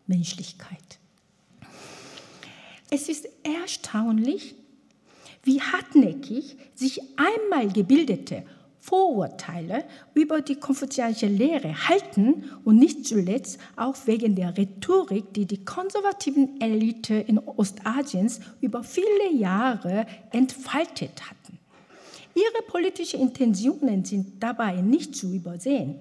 [0.07, 0.79] Menschlichkeit.
[2.91, 4.55] Es ist erstaunlich,
[5.45, 8.45] wie hartnäckig sich einmal gebildete
[8.81, 15.65] Vorurteile über die konfuzianische Lehre halten und nicht zuletzt auch wegen der Rhetorik, die die
[15.65, 21.59] konservativen Elite in Ostasiens über viele Jahre entfaltet hatten.
[22.35, 25.97] Ihre politischen Intentionen sind dabei nicht zu übersehen.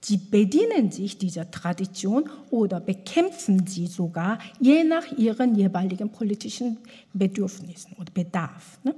[0.00, 6.78] Sie bedienen sich dieser Tradition oder bekämpfen sie sogar je nach ihren jeweiligen politischen
[7.12, 8.78] Bedürfnissen oder Bedarf.
[8.84, 8.94] Ne?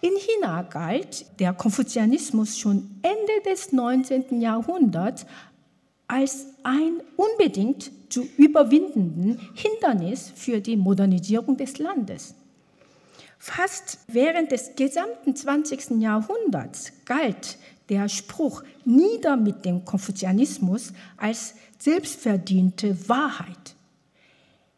[0.00, 4.40] In China galt der Konfuzianismus schon Ende des 19.
[4.40, 5.26] Jahrhunderts
[6.06, 12.34] als ein unbedingt zu überwindenden Hindernis für die Modernisierung des Landes.
[13.38, 16.00] Fast während des gesamten 20.
[16.00, 17.58] Jahrhunderts galt
[17.88, 23.74] der Spruch nieder mit dem Konfuzianismus als selbstverdiente Wahrheit.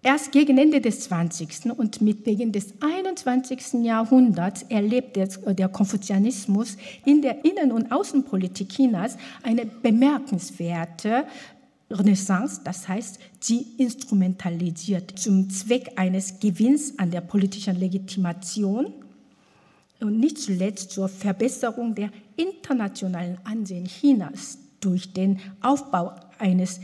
[0.02, 1.72] Erst gegen Ende des 20.
[1.76, 3.84] und mit Beginn des 21.
[3.84, 11.26] Jahrhunderts erlebt der Konfuzianismus in der Innen- und Außenpolitik Chinas eine bemerkenswerte
[11.90, 18.92] Renaissance, das heißt, sie instrumentalisiert zum Zweck eines Gewinns an der politischen Legitimation
[20.00, 26.80] und nicht zuletzt zur Verbesserung der internationalen Ansehen Chinas durch den Aufbau eines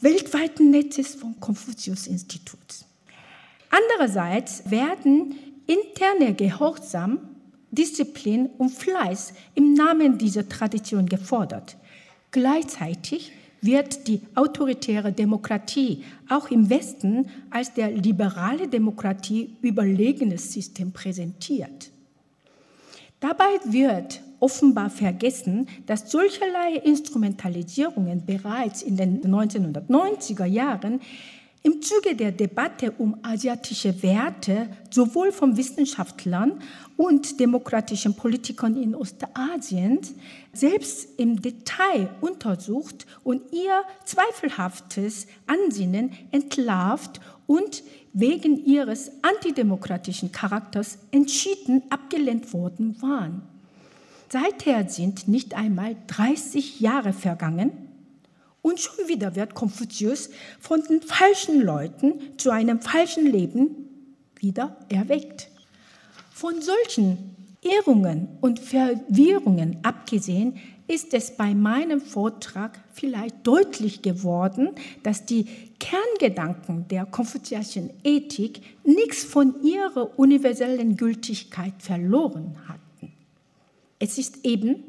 [0.00, 2.84] weltweiten Netzes von Konfuzius-Instituts.
[3.70, 5.34] Andererseits werden
[5.66, 7.18] interne Gehorsam,
[7.70, 11.76] Disziplin und Fleiß im Namen dieser Tradition gefordert.
[12.30, 13.32] Gleichzeitig
[13.64, 21.90] wird die autoritäre Demokratie auch im Westen als der liberale Demokratie überlegenes System präsentiert.
[23.20, 31.00] Dabei wird offenbar vergessen, dass solcherlei Instrumentalisierungen bereits in den 1990er Jahren
[31.62, 36.60] im Zuge der Debatte um asiatische Werte sowohl von Wissenschaftlern
[36.96, 40.00] und demokratischen Politikern in Ostasien
[40.52, 47.82] selbst im Detail untersucht und ihr zweifelhaftes Ansinnen entlarvt und
[48.12, 53.42] wegen ihres antidemokratischen Charakters entschieden abgelehnt worden waren.
[54.28, 57.72] Seither sind nicht einmal 30 Jahre vergangen
[58.62, 63.88] und schon wieder wird Konfuzius von den falschen Leuten zu einem falschen Leben
[64.36, 65.50] wieder erweckt.
[66.34, 70.58] Von solchen Irrungen und Verwirrungen abgesehen,
[70.88, 74.70] ist es bei meinem Vortrag vielleicht deutlich geworden,
[75.04, 75.46] dass die
[75.78, 83.12] Kerngedanken der konfuzianischen Ethik nichts von ihrer universellen Gültigkeit verloren hatten.
[84.00, 84.82] Es ist eben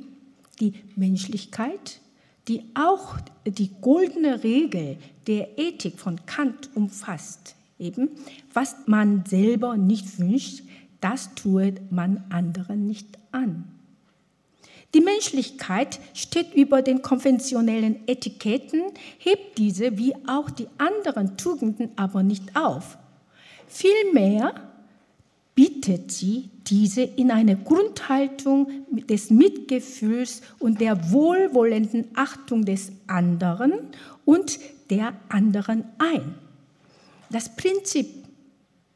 [0.59, 2.01] die Menschlichkeit,
[2.47, 7.55] die auch die goldene Regel der Ethik von Kant umfasst.
[7.77, 8.09] Eben,
[8.53, 10.63] was man selber nicht wünscht,
[11.01, 13.65] das tue man anderen nicht an.
[14.93, 18.83] Die Menschlichkeit steht über den konventionellen Etiketten,
[19.17, 22.97] hebt diese wie auch die anderen Tugenden aber nicht auf.
[23.67, 24.55] Vielmehr
[25.53, 28.69] bittet sie diese in eine Grundhaltung
[29.09, 33.73] des Mitgefühls und der wohlwollenden Achtung des anderen
[34.23, 36.35] und der anderen ein.
[37.29, 38.07] Das Prinzip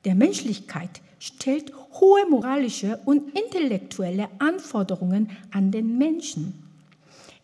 [0.06, 6.54] der Menschlichkeit stellt hohe moralische und intellektuelle Anforderungen an den Menschen.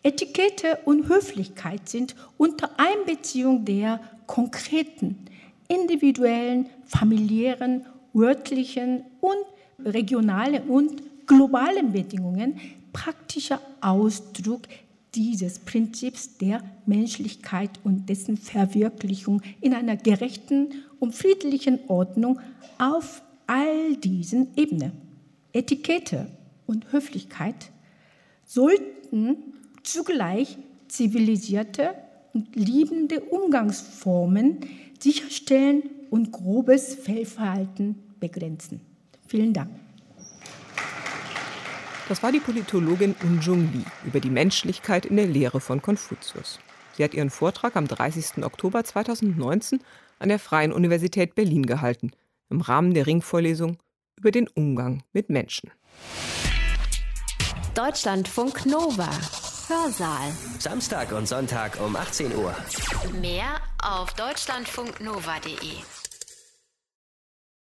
[0.02, 5.26] Etikette und Höflichkeit sind unter Einbeziehung der konkreten,
[5.68, 9.36] individuellen, familiären örtlichen und
[9.84, 12.58] regionalen und globalen Bedingungen
[12.92, 14.62] praktischer Ausdruck
[15.14, 22.38] dieses Prinzips der Menschlichkeit und dessen Verwirklichung in einer gerechten und friedlichen Ordnung
[22.78, 24.92] auf all diesen Ebenen.
[25.52, 26.28] Etikette
[26.66, 27.70] und Höflichkeit
[28.44, 31.94] sollten zugleich zivilisierte
[32.32, 34.60] und liebende Umgangsformen
[35.00, 38.80] sicherstellen und grobes Fehlverhalten begrenzen.
[39.26, 39.70] Vielen Dank.
[42.08, 46.60] Das war die Politologin Unjung Lee über die Menschlichkeit in der Lehre von Konfuzius.
[46.96, 48.44] Sie hat ihren Vortrag am 30.
[48.44, 49.80] Oktober 2019
[50.18, 52.12] an der Freien Universität Berlin gehalten,
[52.50, 53.78] im Rahmen der Ringvorlesung
[54.16, 55.70] über den Umgang mit Menschen.
[57.74, 59.10] Deutschlandfunk Nova.
[59.68, 60.32] Hörsaal.
[60.58, 62.54] Samstag und Sonntag um 18 Uhr.
[63.20, 66.05] Mehr auf deutschlandfunknova.de.